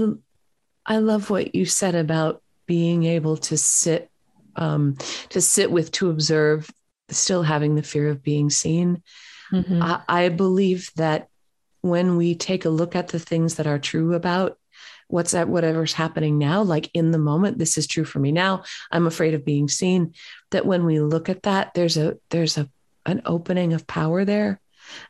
I 0.85 0.99
love 0.99 1.31
what 1.31 1.55
you 1.55 1.65
said 1.65 1.95
about 1.95 2.43
being 2.67 3.05
able 3.05 3.37
to 3.37 3.57
sit 3.57 4.11
um, 4.57 4.97
to 5.31 5.41
sit 5.41 5.71
with 5.71 5.91
to 5.93 6.11
observe, 6.11 6.71
still 7.09 7.43
having 7.43 7.75
the 7.75 7.83
fear 7.83 8.09
of 8.09 8.23
being 8.23 8.51
seen. 8.51 9.03
Mm-hmm. 9.51 9.83
I, 9.83 10.03
I 10.09 10.29
believe 10.29 10.91
that 10.97 11.29
when 11.81 12.17
we 12.17 12.35
take 12.35 12.65
a 12.65 12.71
look 12.71 12.95
at 12.95 13.09
the 13.09 13.19
things 13.19 13.57
that 13.57 13.67
are 13.67 13.79
true 13.79 14.15
about 14.15 14.59
what's 15.09 15.33
that 15.33 15.49
whatever's 15.49 15.93
happening 15.93 16.39
now 16.39 16.63
like 16.63 16.89
in 16.95 17.11
the 17.11 17.19
moment 17.19 17.59
this 17.59 17.77
is 17.77 17.87
true 17.87 18.05
for 18.05 18.19
me 18.19 18.33
now 18.33 18.63
i'm 18.91 19.07
afraid 19.07 19.35
of 19.35 19.45
being 19.45 19.69
seen 19.69 20.15
that 20.53 20.65
when 20.65 20.87
we 20.87 21.01
look 21.01 21.29
at 21.29 21.43
that 21.43 21.75
there's 21.75 21.99
a 21.99 22.17
there's 22.31 22.57
a 22.57 22.69
an 23.05 23.21
opening 23.27 23.75
of 23.75 23.87
power 23.87 24.25
there 24.25 24.61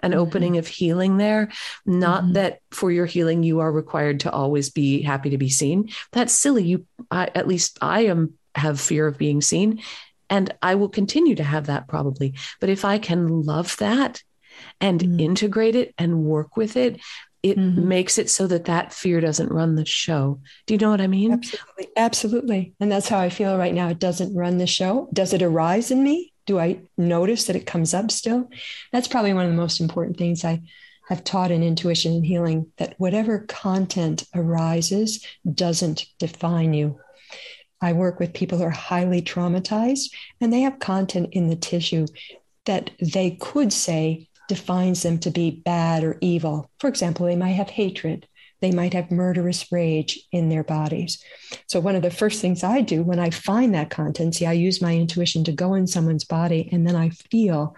an 0.02 0.10
mm-hmm. 0.10 0.20
opening 0.20 0.58
of 0.58 0.66
healing 0.66 1.16
there 1.16 1.50
not 1.86 2.24
mm-hmm. 2.24 2.32
that 2.34 2.60
for 2.70 2.90
your 2.90 3.06
healing 3.06 3.42
you 3.42 3.60
are 3.60 3.72
required 3.72 4.20
to 4.20 4.30
always 4.30 4.70
be 4.70 5.02
happy 5.02 5.30
to 5.30 5.38
be 5.38 5.48
seen 5.48 5.90
that's 6.10 6.32
silly 6.32 6.64
you 6.64 6.86
I, 7.10 7.30
at 7.34 7.48
least 7.48 7.78
i 7.80 8.02
am 8.02 8.34
have 8.54 8.80
fear 8.80 9.06
of 9.06 9.18
being 9.18 9.40
seen 9.40 9.82
and 10.28 10.54
i 10.62 10.74
will 10.74 10.88
continue 10.88 11.34
to 11.36 11.44
have 11.44 11.66
that 11.66 11.88
probably 11.88 12.34
but 12.60 12.68
if 12.68 12.84
i 12.84 12.98
can 12.98 13.42
love 13.42 13.76
that 13.78 14.22
and 14.80 15.00
mm-hmm. 15.00 15.20
integrate 15.20 15.74
it 15.74 15.94
and 15.98 16.24
work 16.24 16.56
with 16.56 16.76
it 16.76 17.00
it 17.42 17.58
mm-hmm. 17.58 17.88
makes 17.88 18.18
it 18.18 18.30
so 18.30 18.46
that 18.46 18.66
that 18.66 18.92
fear 18.92 19.20
doesn't 19.20 19.52
run 19.52 19.74
the 19.74 19.84
show. 19.84 20.40
Do 20.66 20.74
you 20.74 20.78
know 20.78 20.90
what 20.90 21.00
I 21.00 21.08
mean? 21.08 21.32
Absolutely. 21.32 21.88
Absolutely. 21.96 22.74
And 22.78 22.92
that's 22.92 23.08
how 23.08 23.18
I 23.18 23.30
feel 23.30 23.58
right 23.58 23.74
now. 23.74 23.88
It 23.88 23.98
doesn't 23.98 24.36
run 24.36 24.58
the 24.58 24.66
show. 24.66 25.08
Does 25.12 25.32
it 25.32 25.42
arise 25.42 25.90
in 25.90 26.02
me? 26.02 26.31
Do 26.46 26.58
I 26.58 26.80
notice 26.96 27.46
that 27.46 27.56
it 27.56 27.66
comes 27.66 27.94
up 27.94 28.10
still? 28.10 28.48
That's 28.92 29.08
probably 29.08 29.34
one 29.34 29.44
of 29.44 29.50
the 29.50 29.56
most 29.56 29.80
important 29.80 30.16
things 30.16 30.44
I 30.44 30.62
have 31.08 31.24
taught 31.24 31.50
in 31.50 31.62
intuition 31.62 32.12
and 32.12 32.26
healing 32.26 32.72
that 32.78 32.94
whatever 32.98 33.40
content 33.40 34.24
arises 34.34 35.24
doesn't 35.52 36.06
define 36.18 36.74
you. 36.74 36.98
I 37.80 37.92
work 37.92 38.20
with 38.20 38.32
people 38.32 38.58
who 38.58 38.64
are 38.64 38.70
highly 38.70 39.20
traumatized 39.20 40.10
and 40.40 40.52
they 40.52 40.60
have 40.60 40.78
content 40.78 41.30
in 41.32 41.48
the 41.48 41.56
tissue 41.56 42.06
that 42.64 42.90
they 43.00 43.32
could 43.32 43.72
say 43.72 44.28
defines 44.48 45.02
them 45.02 45.18
to 45.18 45.30
be 45.30 45.50
bad 45.50 46.04
or 46.04 46.18
evil. 46.20 46.70
For 46.78 46.88
example, 46.88 47.26
they 47.26 47.36
might 47.36 47.52
have 47.52 47.70
hatred, 47.70 48.28
they 48.62 48.70
might 48.70 48.94
have 48.94 49.10
murderous 49.10 49.70
rage 49.70 50.18
in 50.30 50.48
their 50.48 50.62
bodies. 50.62 51.22
So, 51.66 51.80
one 51.80 51.96
of 51.96 52.02
the 52.02 52.10
first 52.10 52.40
things 52.40 52.64
I 52.64 52.80
do 52.80 53.02
when 53.02 53.18
I 53.18 53.28
find 53.28 53.74
that 53.74 53.90
content, 53.90 54.36
see, 54.36 54.46
I 54.46 54.52
use 54.52 54.80
my 54.80 54.94
intuition 54.96 55.44
to 55.44 55.52
go 55.52 55.74
in 55.74 55.86
someone's 55.86 56.24
body 56.24 56.68
and 56.72 56.86
then 56.86 56.96
I 56.96 57.10
feel 57.10 57.76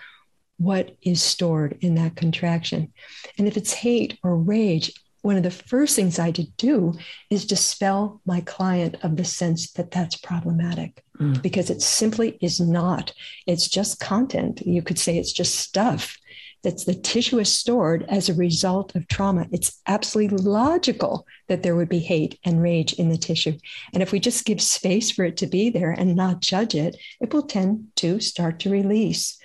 what 0.59 0.95
is 1.03 1.21
stored 1.23 1.79
in 1.81 1.97
that 1.97 2.15
contraction. 2.15 2.93
And 3.39 3.49
if 3.49 3.57
it's 3.57 3.73
hate 3.73 4.19
or 4.23 4.37
rage, 4.37 4.93
one 5.23 5.37
of 5.37 5.43
the 5.43 5.51
first 5.51 5.97
things 5.97 6.19
I 6.19 6.31
do 6.31 6.93
is 7.31 7.47
dispel 7.47 8.21
my 8.27 8.43
client 8.43 8.97
of 9.03 9.17
the 9.17 9.25
sense 9.25 9.73
that 9.73 9.91
that's 9.91 10.17
problematic 10.17 11.03
mm. 11.19 11.41
because 11.41 11.71
it 11.71 11.81
simply 11.81 12.37
is 12.43 12.61
not. 12.61 13.15
It's 13.47 13.67
just 13.67 14.01
content. 14.01 14.61
You 14.67 14.83
could 14.83 14.99
say 14.99 15.17
it's 15.17 15.33
just 15.33 15.55
stuff 15.55 16.19
that's 16.65 16.85
the 16.85 16.95
tissue 16.95 17.39
is 17.39 17.57
stored 17.57 18.05
as 18.09 18.29
a 18.29 18.35
result 18.35 18.97
of 18.97 19.07
trauma. 19.07 19.47
It's 19.53 19.81
absolutely 19.87 20.39
logical 20.39 21.27
that 21.49 21.63
there 21.63 21.77
would 21.77 21.91
be 21.91 22.01
hate 22.01 22.41
and 22.45 22.63
rage 22.63 22.95
in 22.95 23.11
the 23.11 23.19
tissue. 23.19 23.59
And 23.93 24.03
if 24.03 24.11
we 24.11 24.19
just 24.19 24.47
give 24.47 24.61
space 24.61 25.11
for 25.11 25.25
it 25.25 25.37
to 25.37 25.47
be 25.47 25.71
there 25.71 25.93
and 25.93 26.17
not 26.17 26.41
judge 26.41 26.75
it, 26.75 26.97
it 27.21 27.33
will 27.33 27.43
tend 27.43 27.89
to 27.97 28.19
start 28.19 28.59
to 28.61 28.71
release. 28.71 29.39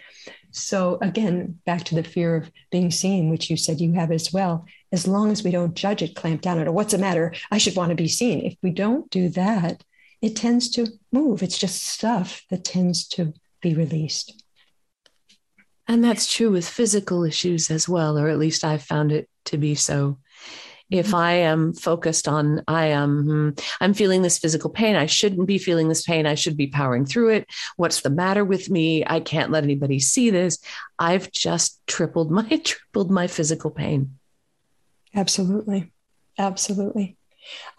So, 0.51 0.97
again, 1.01 1.59
back 1.65 1.83
to 1.85 1.95
the 1.95 2.03
fear 2.03 2.35
of 2.35 2.51
being 2.71 2.89
seen, 2.89 3.29
which 3.29 3.49
you 3.49 3.57
said 3.57 3.81
you 3.81 3.93
have 3.93 4.11
as 4.11 4.33
well. 4.33 4.65
As 4.91 5.07
long 5.07 5.31
as 5.31 5.43
we 5.43 5.51
don't 5.51 5.75
judge 5.75 6.01
it, 6.01 6.15
clamp 6.15 6.41
down 6.41 6.57
on 6.57 6.67
it, 6.67 6.73
what's 6.73 6.93
the 6.93 6.97
matter? 6.97 7.33
I 7.51 7.59
should 7.59 7.75
want 7.75 7.89
to 7.89 7.95
be 7.95 8.07
seen. 8.07 8.45
If 8.45 8.55
we 8.63 8.71
don't 8.71 9.09
do 9.11 9.29
that, 9.29 9.83
it 10.21 10.35
tends 10.35 10.69
to 10.71 10.87
move. 11.11 11.43
It's 11.43 11.57
just 11.57 11.85
stuff 11.85 12.43
that 12.49 12.63
tends 12.63 13.07
to 13.09 13.33
be 13.61 13.75
released. 13.75 14.38
And 15.89 16.03
that's 16.03 16.31
true 16.31 16.51
with 16.51 16.69
physical 16.69 17.23
issues 17.23 17.71
as 17.71 17.89
well, 17.89 18.19
or 18.19 18.29
at 18.29 18.37
least 18.37 18.63
I've 18.63 18.83
found 18.83 19.11
it 19.11 19.27
to 19.45 19.57
be 19.57 19.73
so. 19.73 20.19
If 20.91 21.07
mm-hmm. 21.07 21.15
I 21.15 21.31
am 21.31 21.73
focused 21.73 22.27
on, 22.27 22.63
I 22.67 22.85
am, 22.87 23.23
hmm, 23.23 23.49
I'm 23.81 23.95
feeling 23.95 24.21
this 24.21 24.37
physical 24.37 24.69
pain. 24.69 24.95
I 24.95 25.07
shouldn't 25.07 25.47
be 25.47 25.57
feeling 25.57 25.89
this 25.89 26.03
pain. 26.03 26.27
I 26.27 26.35
should 26.35 26.55
be 26.55 26.67
powering 26.67 27.07
through 27.07 27.29
it. 27.29 27.47
What's 27.75 28.01
the 28.01 28.11
matter 28.11 28.45
with 28.45 28.69
me? 28.69 29.03
I 29.05 29.19
can't 29.19 29.49
let 29.49 29.63
anybody 29.63 29.99
see 29.99 30.29
this. 30.29 30.59
I've 30.99 31.31
just 31.31 31.81
tripled 31.87 32.29
my 32.31 32.43
tripled 32.63 33.09
my 33.09 33.25
physical 33.25 33.71
pain. 33.71 34.19
Absolutely, 35.15 35.91
absolutely. 36.37 37.17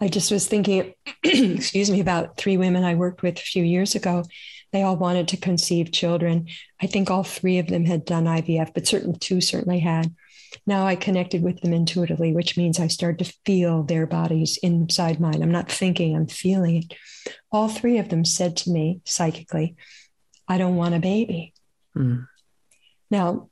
I 0.01 0.09
just 0.09 0.31
was 0.31 0.47
thinking, 0.47 0.95
excuse 1.23 1.89
me, 1.89 2.01
about 2.01 2.35
three 2.35 2.57
women 2.57 2.83
I 2.83 2.95
worked 2.95 3.21
with 3.21 3.37
a 3.37 3.41
few 3.41 3.63
years 3.63 3.95
ago 3.95 4.25
they 4.71 4.83
all 4.83 4.95
wanted 4.95 5.27
to 5.29 5.37
conceive 5.37 5.91
children. 5.91 6.47
I 6.81 6.87
think 6.87 7.09
all 7.09 7.23
three 7.23 7.59
of 7.59 7.67
them 7.67 7.85
had 7.85 8.05
done 8.05 8.25
IVF, 8.25 8.73
but 8.73 8.87
certain 8.87 9.17
two 9.17 9.41
certainly 9.41 9.79
had. 9.79 10.15
Now 10.65 10.85
I 10.85 10.95
connected 10.95 11.41
with 11.41 11.61
them 11.61 11.73
intuitively, 11.73 12.33
which 12.33 12.57
means 12.57 12.79
I 12.79 12.87
started 12.87 13.25
to 13.25 13.33
feel 13.45 13.83
their 13.83 14.05
bodies 14.05 14.57
inside 14.61 15.19
mine. 15.19 15.41
I'm 15.41 15.51
not 15.51 15.71
thinking, 15.71 16.15
I'm 16.15 16.27
feeling 16.27 16.77
it. 16.77 16.93
All 17.51 17.69
three 17.69 17.97
of 17.97 18.09
them 18.09 18.25
said 18.25 18.57
to 18.57 18.69
me 18.69 19.01
psychically, 19.05 19.75
I 20.47 20.57
don't 20.57 20.75
want 20.75 20.95
a 20.95 20.99
baby. 20.99 21.53
Mm. 21.95 22.27
Now, 23.09 23.49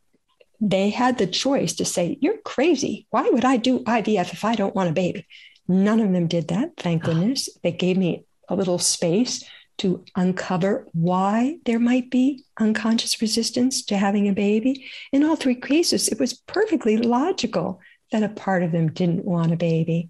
they 0.61 0.89
had 0.89 1.17
the 1.17 1.27
choice 1.27 1.73
to 1.75 1.85
say, 1.85 2.17
You're 2.19 2.39
crazy. 2.39 3.07
Why 3.11 3.29
would 3.29 3.45
I 3.45 3.57
do 3.57 3.79
IVF 3.79 4.33
if 4.33 4.43
I 4.43 4.55
don't 4.55 4.75
want 4.75 4.89
a 4.89 4.93
baby? 4.93 5.25
None 5.67 5.99
of 5.99 6.11
them 6.11 6.27
did 6.27 6.49
that, 6.49 6.71
thank 6.77 7.03
goodness. 7.03 7.47
They 7.63 7.71
gave 7.71 7.95
me 7.95 8.25
a 8.49 8.55
little 8.55 8.79
space 8.79 9.43
to 9.79 10.03
uncover 10.15 10.87
why 10.93 11.57
there 11.65 11.79
might 11.79 12.09
be 12.09 12.43
unconscious 12.59 13.21
resistance 13.21 13.83
to 13.85 13.97
having 13.97 14.27
a 14.27 14.33
baby. 14.33 14.85
In 15.11 15.23
all 15.23 15.35
three 15.35 15.55
cases, 15.55 16.07
it 16.07 16.19
was 16.19 16.33
perfectly 16.33 16.97
logical 16.97 17.79
that 18.11 18.23
a 18.23 18.29
part 18.29 18.63
of 18.63 18.71
them 18.71 18.91
didn't 18.91 19.25
want 19.25 19.53
a 19.53 19.57
baby. 19.57 20.09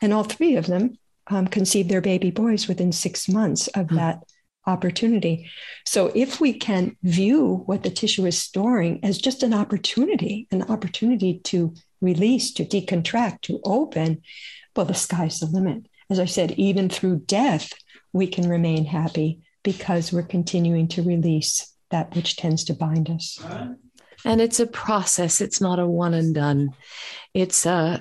And 0.00 0.12
all 0.12 0.24
three 0.24 0.56
of 0.56 0.66
them 0.66 0.98
um, 1.28 1.46
conceived 1.46 1.88
their 1.88 2.00
baby 2.00 2.30
boys 2.30 2.68
within 2.68 2.92
six 2.92 3.28
months 3.28 3.68
of 3.68 3.86
mm. 3.86 3.96
that 3.96 4.22
opportunity. 4.66 5.50
So 5.84 6.10
if 6.14 6.40
we 6.40 6.52
can 6.52 6.96
view 7.02 7.62
what 7.66 7.82
the 7.82 7.90
tissue 7.90 8.26
is 8.26 8.38
storing 8.38 9.00
as 9.02 9.18
just 9.18 9.42
an 9.42 9.52
opportunity, 9.52 10.46
an 10.50 10.62
opportunity 10.62 11.40
to 11.44 11.74
release, 12.00 12.52
to 12.54 12.64
decontract, 12.64 13.42
to 13.42 13.60
open, 13.64 14.22
well, 14.74 14.86
the 14.86 14.94
sky's 14.94 15.40
the 15.40 15.46
limit. 15.46 15.86
As 16.10 16.18
I 16.18 16.24
said, 16.24 16.52
even 16.52 16.88
through 16.88 17.20
death, 17.20 17.72
we 18.14 18.26
can 18.28 18.48
remain 18.48 18.86
happy 18.86 19.42
because 19.62 20.12
we're 20.12 20.22
continuing 20.22 20.88
to 20.88 21.02
release 21.02 21.70
that 21.90 22.14
which 22.14 22.36
tends 22.36 22.64
to 22.64 22.74
bind 22.74 23.10
us. 23.10 23.44
And 24.24 24.40
it's 24.40 24.60
a 24.60 24.66
process. 24.66 25.42
It's 25.42 25.60
not 25.60 25.78
a 25.78 25.86
one 25.86 26.14
and 26.14 26.34
done. 26.34 26.70
It's 27.34 27.66
a 27.66 28.00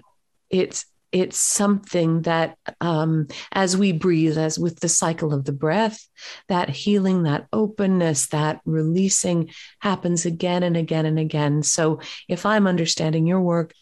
it's 0.49 0.85
it's 1.11 1.37
something 1.37 2.23
that 2.23 2.57
um, 2.81 3.27
as 3.51 3.77
we 3.77 3.91
breathe 3.91 4.37
as 4.37 4.57
with 4.57 4.79
the 4.79 4.89
cycle 4.89 5.33
of 5.33 5.45
the 5.45 5.51
breath 5.51 6.07
that 6.47 6.69
healing 6.69 7.23
that 7.23 7.47
openness 7.53 8.27
that 8.29 8.61
releasing 8.65 9.51
happens 9.79 10.25
again 10.25 10.63
and 10.63 10.75
again 10.75 11.05
and 11.05 11.19
again 11.19 11.61
so 11.61 11.99
if 12.27 12.45
i'm 12.47 12.65
understanding 12.65 13.27
your 13.27 13.41
work 13.41 13.73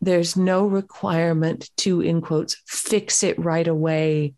there's 0.00 0.36
no 0.36 0.66
requirement 0.66 1.70
to 1.76 2.00
in 2.00 2.22
quotes 2.22 2.56
fix 2.66 3.22
it 3.22 3.38
right 3.38 3.68
away 3.68 4.34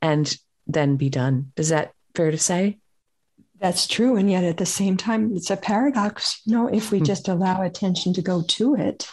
and 0.00 0.34
then 0.72 0.96
be 0.96 1.08
done. 1.08 1.52
Is 1.56 1.68
that 1.70 1.92
fair 2.14 2.30
to 2.30 2.38
say? 2.38 2.78
That's 3.60 3.86
true. 3.86 4.16
And 4.16 4.30
yet 4.30 4.44
at 4.44 4.56
the 4.56 4.66
same 4.66 4.96
time, 4.96 5.36
it's 5.36 5.50
a 5.50 5.56
paradox. 5.56 6.42
No, 6.46 6.66
if 6.66 6.90
we 6.90 6.98
hmm. 6.98 7.04
just 7.04 7.28
allow 7.28 7.62
attention 7.62 8.12
to 8.14 8.22
go 8.22 8.42
to 8.42 8.74
it, 8.74 9.08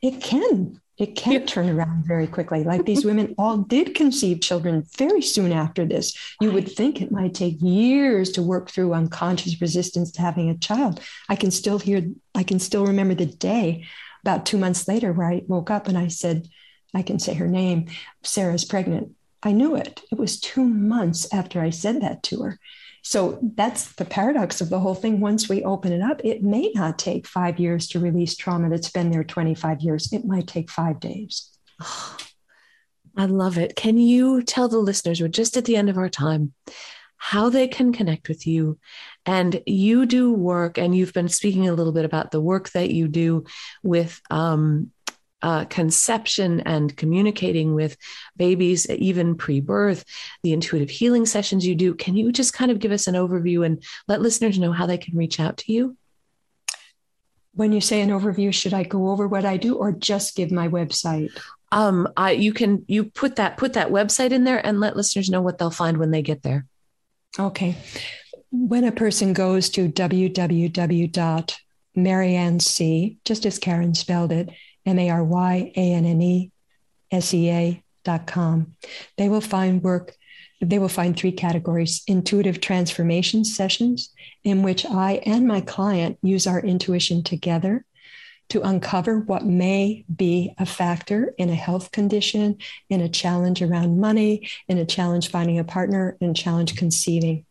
it 0.00 0.22
can. 0.22 0.80
It 0.96 1.16
can 1.16 1.32
yeah. 1.32 1.46
turn 1.46 1.70
around 1.70 2.04
very 2.04 2.26
quickly. 2.26 2.62
Like 2.62 2.84
these 2.84 3.06
women 3.06 3.34
all 3.38 3.58
did 3.58 3.94
conceive 3.94 4.42
children 4.42 4.84
very 4.98 5.22
soon 5.22 5.50
after 5.50 5.86
this. 5.86 6.14
You 6.42 6.52
would 6.52 6.70
think 6.70 7.00
it 7.00 7.10
might 7.10 7.32
take 7.32 7.56
years 7.62 8.30
to 8.32 8.42
work 8.42 8.70
through 8.70 8.92
unconscious 8.92 9.60
resistance 9.62 10.12
to 10.12 10.20
having 10.20 10.50
a 10.50 10.58
child. 10.58 11.00
I 11.30 11.36
can 11.36 11.50
still 11.50 11.78
hear, 11.78 12.06
I 12.34 12.42
can 12.42 12.58
still 12.58 12.86
remember 12.86 13.14
the 13.14 13.24
day 13.24 13.86
about 14.22 14.44
two 14.44 14.58
months 14.58 14.88
later 14.88 15.10
where 15.14 15.30
I 15.30 15.42
woke 15.46 15.70
up 15.70 15.88
and 15.88 15.96
I 15.96 16.08
said, 16.08 16.48
I 16.94 17.00
can 17.00 17.18
say 17.18 17.32
her 17.32 17.48
name, 17.48 17.86
Sarah's 18.22 18.66
pregnant. 18.66 19.14
I 19.42 19.52
knew 19.52 19.74
it. 19.76 20.02
It 20.12 20.18
was 20.18 20.40
two 20.40 20.64
months 20.64 21.32
after 21.32 21.60
I 21.60 21.70
said 21.70 22.02
that 22.02 22.22
to 22.24 22.42
her. 22.42 22.58
So 23.02 23.38
that's 23.54 23.92
the 23.92 24.04
paradox 24.04 24.60
of 24.60 24.68
the 24.68 24.80
whole 24.80 24.94
thing. 24.94 25.20
Once 25.20 25.48
we 25.48 25.64
open 25.64 25.92
it 25.92 26.02
up, 26.02 26.20
it 26.22 26.42
may 26.42 26.70
not 26.74 26.98
take 26.98 27.26
five 27.26 27.58
years 27.58 27.88
to 27.88 28.00
release 28.00 28.36
trauma 28.36 28.68
that's 28.68 28.90
been 28.90 29.10
there 29.10 29.24
25 29.24 29.80
years. 29.80 30.12
It 30.12 30.26
might 30.26 30.46
take 30.46 30.70
five 30.70 31.00
days. 31.00 31.48
I 33.16 33.26
love 33.26 33.58
it. 33.58 33.74
Can 33.74 33.98
you 33.98 34.42
tell 34.42 34.68
the 34.68 34.78
listeners, 34.78 35.20
we're 35.20 35.28
just 35.28 35.56
at 35.56 35.64
the 35.64 35.76
end 35.76 35.88
of 35.88 35.98
our 35.98 36.08
time, 36.08 36.52
how 37.16 37.50
they 37.50 37.68
can 37.68 37.92
connect 37.92 38.28
with 38.28 38.46
you? 38.46 38.78
And 39.26 39.62
you 39.66 40.06
do 40.06 40.32
work, 40.32 40.78
and 40.78 40.94
you've 40.94 41.12
been 41.12 41.28
speaking 41.28 41.68
a 41.68 41.72
little 41.72 41.92
bit 41.92 42.04
about 42.04 42.30
the 42.30 42.40
work 42.40 42.70
that 42.70 42.90
you 42.90 43.08
do 43.08 43.44
with 43.82 44.20
um, 44.30 44.90
uh, 45.42 45.64
conception 45.66 46.60
and 46.60 46.96
communicating 46.96 47.74
with 47.74 47.96
babies, 48.36 48.88
even 48.90 49.36
pre 49.36 49.60
birth, 49.60 50.04
the 50.42 50.52
intuitive 50.52 50.90
healing 50.90 51.26
sessions 51.26 51.66
you 51.66 51.74
do. 51.74 51.94
Can 51.94 52.16
you 52.16 52.32
just 52.32 52.52
kind 52.52 52.70
of 52.70 52.78
give 52.78 52.92
us 52.92 53.06
an 53.06 53.14
overview 53.14 53.64
and 53.64 53.82
let 54.08 54.20
listeners 54.20 54.58
know 54.58 54.72
how 54.72 54.86
they 54.86 54.98
can 54.98 55.16
reach 55.16 55.40
out 55.40 55.56
to 55.58 55.72
you? 55.72 55.96
When 57.54 57.72
you 57.72 57.80
say 57.80 58.00
an 58.00 58.10
overview, 58.10 58.54
should 58.54 58.74
I 58.74 58.84
go 58.84 59.10
over 59.10 59.26
what 59.26 59.44
I 59.44 59.56
do 59.56 59.74
or 59.76 59.92
just 59.92 60.36
give 60.36 60.52
my 60.52 60.68
website? 60.68 61.30
Um, 61.72 62.08
I 62.16 62.32
you 62.32 62.52
can 62.52 62.84
you 62.88 63.04
put 63.04 63.36
that 63.36 63.56
put 63.56 63.74
that 63.74 63.90
website 63.90 64.32
in 64.32 64.42
there 64.44 64.64
and 64.64 64.80
let 64.80 64.96
listeners 64.96 65.30
know 65.30 65.40
what 65.40 65.58
they'll 65.58 65.70
find 65.70 65.98
when 65.98 66.10
they 66.10 66.22
get 66.22 66.42
there. 66.42 66.66
Okay. 67.38 67.76
When 68.50 68.82
a 68.84 68.90
person 68.92 69.32
goes 69.32 69.68
to 69.70 69.88
www.maryanne 69.88 71.20
just 73.24 73.46
as 73.46 73.58
Karen 73.60 73.94
spelled 73.94 74.32
it, 74.32 74.50
M 74.86 74.98
A 74.98 75.10
R 75.10 75.24
Y 75.24 75.72
A 75.76 75.92
N 75.94 76.04
N 76.04 76.22
E 76.22 76.50
S 77.10 77.34
E 77.34 77.50
A 77.50 77.84
dot 78.04 78.26
com, 78.26 78.74
they 79.16 79.28
will 79.28 79.40
find 79.40 79.82
work 79.82 80.16
they 80.62 80.78
will 80.78 80.88
find 80.88 81.16
three 81.16 81.32
categories 81.32 82.02
intuitive 82.06 82.60
transformation 82.60 83.44
sessions, 83.44 84.10
in 84.44 84.62
which 84.62 84.84
I 84.84 85.22
and 85.24 85.46
my 85.46 85.62
client 85.62 86.18
use 86.22 86.46
our 86.46 86.60
intuition 86.60 87.22
together 87.22 87.84
to 88.50 88.62
uncover 88.62 89.20
what 89.20 89.46
may 89.46 90.04
be 90.14 90.52
a 90.58 90.66
factor 90.66 91.32
in 91.38 91.48
a 91.48 91.54
health 91.54 91.92
condition, 91.92 92.58
in 92.88 93.00
a 93.00 93.08
challenge 93.08 93.62
around 93.62 94.00
money, 94.00 94.48
in 94.68 94.76
a 94.76 94.84
challenge 94.84 95.30
finding 95.30 95.58
a 95.58 95.64
partner, 95.64 96.16
in 96.20 96.30
a 96.30 96.34
challenge 96.34 96.76
conceiving. 96.76 97.46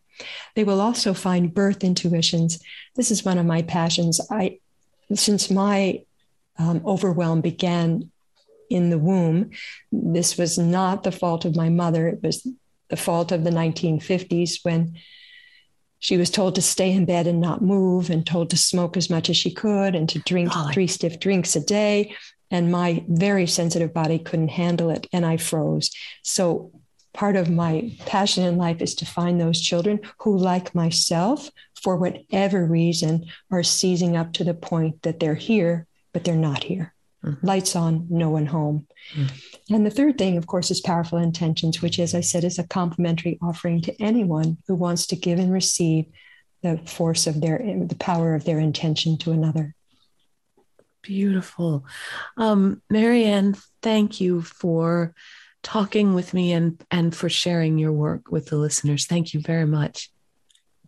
They 0.55 0.65
will 0.65 0.81
also 0.81 1.13
find 1.13 1.53
birth 1.53 1.83
intuitions. 1.83 2.59
This 2.95 3.11
is 3.11 3.23
one 3.23 3.37
of 3.37 3.45
my 3.45 3.61
passions. 3.61 4.19
I, 4.29 4.59
since 5.15 5.49
my 5.49 6.03
um, 6.59 6.81
overwhelm 6.85 7.41
began 7.41 8.11
in 8.69 8.89
the 8.89 8.97
womb, 8.97 9.49
this 9.91 10.37
was 10.37 10.57
not 10.57 11.03
the 11.03 11.11
fault 11.11 11.45
of 11.45 11.55
my 11.55 11.69
mother. 11.69 12.07
It 12.07 12.21
was 12.21 12.47
the 12.89 12.97
fault 12.97 13.31
of 13.31 13.43
the 13.43 13.49
1950s 13.49 14.59
when 14.63 14.97
she 15.99 16.17
was 16.17 16.29
told 16.29 16.55
to 16.55 16.61
stay 16.61 16.91
in 16.91 17.05
bed 17.05 17.27
and 17.27 17.41
not 17.41 17.61
move 17.61 18.09
and 18.09 18.25
told 18.25 18.49
to 18.51 18.57
smoke 18.57 18.95
as 18.95 19.09
much 19.09 19.29
as 19.29 19.37
she 19.37 19.51
could 19.51 19.95
and 19.95 20.07
to 20.09 20.19
drink 20.19 20.51
three 20.71 20.87
stiff 20.87 21.19
drinks 21.19 21.55
a 21.55 21.59
day. 21.59 22.15
And 22.51 22.71
my 22.71 23.03
very 23.07 23.45
sensitive 23.47 23.93
body 23.93 24.17
couldn't 24.17 24.49
handle 24.49 24.89
it 24.89 25.07
and 25.11 25.25
i 25.25 25.37
froze. 25.37 25.91
So 26.23 26.71
part 27.13 27.35
of 27.35 27.49
my 27.49 27.91
passion 28.05 28.43
in 28.43 28.57
life 28.57 28.81
is 28.81 28.95
to 28.95 29.05
find 29.05 29.39
those 29.39 29.61
children 29.61 29.99
who 30.19 30.37
like 30.37 30.73
myself 30.73 31.49
for 31.75 31.97
whatever 31.97 32.65
reason 32.65 33.25
are 33.51 33.63
seizing 33.63 34.15
up 34.15 34.33
to 34.33 34.43
the 34.43 34.53
point 34.53 35.01
that 35.01 35.19
they're 35.19 35.35
here 35.35 35.87
but 36.19 36.25
they're 36.25 36.35
not 36.35 36.65
here. 36.65 36.93
Mm-hmm. 37.23 37.45
lights 37.45 37.75
on 37.75 38.07
no 38.09 38.29
one 38.29 38.45
home. 38.45 38.87
Mm-hmm. 39.13 39.75
and 39.75 39.85
the 39.85 39.91
third 39.91 40.17
thing 40.17 40.37
of 40.37 40.47
course 40.47 40.71
is 40.71 40.79
powerful 40.79 41.17
intentions 41.17 41.81
which 41.81 41.99
as 41.99 42.15
i 42.15 42.21
said 42.21 42.45
is 42.45 42.57
a 42.57 42.67
complimentary 42.67 43.37
offering 43.41 43.81
to 43.81 44.01
anyone 44.01 44.57
who 44.67 44.75
wants 44.75 45.05
to 45.07 45.17
give 45.17 45.37
and 45.37 45.51
receive 45.51 46.05
the 46.63 46.77
force 46.85 47.27
of 47.27 47.41
their 47.41 47.57
the 47.57 47.95
power 47.95 48.35
of 48.35 48.45
their 48.45 48.59
intention 48.59 49.17
to 49.17 49.31
another. 49.31 49.75
Beautiful. 51.01 51.85
Um, 52.37 52.81
maryanne 52.91 53.61
thank 53.81 54.21
you 54.21 54.41
for 54.41 55.13
talking 55.61 56.13
with 56.13 56.33
me 56.33 56.53
and 56.53 56.81
and 56.89 57.15
for 57.15 57.29
sharing 57.29 57.77
your 57.77 57.93
work 57.93 58.31
with 58.31 58.47
the 58.47 58.57
listeners. 58.57 59.05
Thank 59.07 59.33
you 59.33 59.41
very 59.41 59.65
much. 59.65 60.09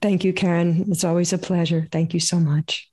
Thank 0.02 0.24
you 0.24 0.34
karen. 0.34 0.86
It's 0.92 1.04
always 1.04 1.34
a 1.34 1.38
pleasure. 1.38 1.88
Thank 1.92 2.14
you 2.14 2.20
so 2.20 2.40
much 2.40 2.91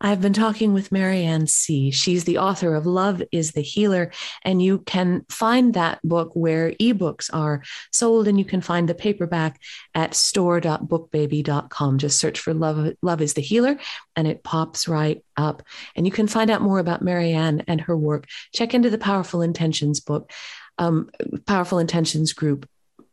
I've 0.00 0.20
been 0.20 0.34
talking 0.34 0.74
with 0.74 0.90
Maryanne 0.90 1.48
Sea. 1.48 1.90
She's 1.90 2.24
the 2.24 2.38
author 2.38 2.74
of 2.74 2.84
Love 2.84 3.22
is 3.32 3.52
the 3.52 3.62
Healer, 3.62 4.12
and 4.44 4.60
you 4.60 4.78
can 4.80 5.24
find 5.30 5.72
that 5.72 6.00
book 6.04 6.32
where 6.34 6.72
ebooks 6.72 7.30
are 7.32 7.62
sold, 7.92 8.28
and 8.28 8.38
you 8.38 8.44
can 8.44 8.60
find 8.60 8.88
the 8.88 8.94
paperback 8.94 9.58
at 9.94 10.14
store.bookbaby.com. 10.14 11.98
Just 11.98 12.20
search 12.20 12.38
for 12.38 12.52
Love, 12.52 12.92
Love 13.00 13.22
is 13.22 13.34
the 13.34 13.40
Healer, 13.40 13.78
and 14.14 14.28
it 14.28 14.44
pops 14.44 14.86
right 14.86 15.24
up. 15.36 15.62
And 15.94 16.04
you 16.04 16.12
can 16.12 16.26
find 16.26 16.50
out 16.50 16.62
more 16.62 16.78
about 16.78 17.02
Maryanne 17.02 17.64
and 17.66 17.80
her 17.82 17.96
work. 17.96 18.26
Check 18.54 18.74
into 18.74 18.90
the 18.90 18.98
Powerful 18.98 19.40
Intentions 19.40 20.00
book, 20.00 20.30
um, 20.76 21.10
Powerful 21.46 21.78
Intentions 21.78 22.34
group. 22.34 22.68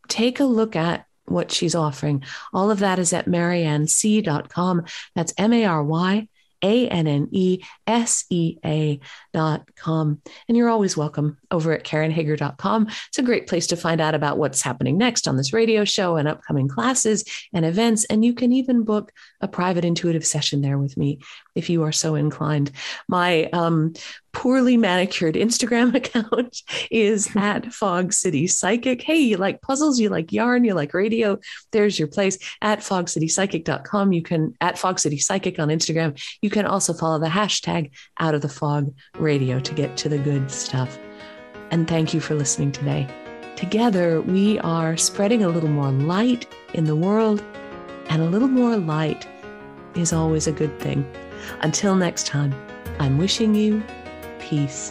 Take 0.08 0.38
a 0.38 0.44
look 0.44 0.76
at 0.76 1.06
what 1.24 1.50
she's 1.50 1.74
offering. 1.74 2.22
All 2.52 2.70
of 2.70 2.80
that 2.80 2.98
is 2.98 3.14
at 3.14 3.24
maryannesea.com. 3.24 4.84
That's 5.14 5.32
M 5.38 5.54
A 5.54 5.64
R 5.64 5.82
Y 5.82 6.28
a 6.64 6.88
N 6.88 7.06
N 7.06 7.28
E 7.30 7.60
S 7.86 8.24
E 8.30 8.56
A 8.64 8.98
dot 9.32 9.74
com. 9.76 10.20
And 10.48 10.56
you're 10.56 10.70
always 10.70 10.96
welcome 10.96 11.36
over 11.54 11.72
at 11.72 11.84
KarenHager.com. 11.84 12.88
It's 13.08 13.18
a 13.18 13.22
great 13.22 13.46
place 13.46 13.68
to 13.68 13.76
find 13.76 14.00
out 14.00 14.14
about 14.14 14.38
what's 14.38 14.60
happening 14.60 14.98
next 14.98 15.28
on 15.28 15.36
this 15.36 15.52
radio 15.52 15.84
show 15.84 16.16
and 16.16 16.26
upcoming 16.28 16.68
classes 16.68 17.24
and 17.52 17.64
events. 17.64 18.04
And 18.06 18.24
you 18.24 18.34
can 18.34 18.52
even 18.52 18.82
book 18.82 19.12
a 19.40 19.48
private 19.48 19.84
intuitive 19.84 20.26
session 20.26 20.60
there 20.60 20.78
with 20.78 20.96
me 20.96 21.20
if 21.54 21.70
you 21.70 21.84
are 21.84 21.92
so 21.92 22.16
inclined. 22.16 22.72
My 23.08 23.44
um, 23.52 23.94
poorly 24.32 24.76
manicured 24.76 25.36
Instagram 25.36 25.94
account 25.94 26.62
is 26.90 27.30
at 27.36 27.72
Fog 27.72 28.12
City 28.12 28.46
Psychic. 28.46 29.00
Hey, 29.00 29.18
you 29.18 29.36
like 29.36 29.62
puzzles, 29.62 30.00
you 30.00 30.08
like 30.08 30.32
yarn, 30.32 30.64
you 30.64 30.74
like 30.74 30.92
radio, 30.92 31.38
there's 31.72 31.98
your 31.98 32.08
place 32.08 32.38
at 32.60 32.80
fogcitypsychic.com. 32.80 34.12
You 34.12 34.22
can 34.22 34.54
at 34.60 34.78
Fog 34.78 34.98
City 34.98 35.18
Psychic 35.18 35.58
on 35.58 35.68
Instagram. 35.68 36.20
You 36.42 36.50
can 36.50 36.66
also 36.66 36.92
follow 36.92 37.18
the 37.18 37.28
hashtag 37.28 37.92
out 38.18 38.34
of 38.34 38.42
the 38.42 38.48
fog 38.48 38.92
radio 39.18 39.60
to 39.60 39.74
get 39.74 39.96
to 39.98 40.08
the 40.08 40.18
good 40.18 40.50
stuff. 40.50 40.98
And 41.70 41.88
thank 41.88 42.14
you 42.14 42.20
for 42.20 42.34
listening 42.34 42.72
today. 42.72 43.08
Together, 43.56 44.20
we 44.20 44.58
are 44.60 44.96
spreading 44.96 45.42
a 45.42 45.48
little 45.48 45.68
more 45.68 45.90
light 45.90 46.46
in 46.72 46.84
the 46.84 46.96
world, 46.96 47.42
and 48.08 48.22
a 48.22 48.26
little 48.26 48.48
more 48.48 48.76
light 48.76 49.26
is 49.94 50.12
always 50.12 50.46
a 50.46 50.52
good 50.52 50.78
thing. 50.80 51.04
Until 51.60 51.94
next 51.94 52.26
time, 52.26 52.54
I'm 52.98 53.18
wishing 53.18 53.54
you 53.54 53.82
peace. 54.40 54.90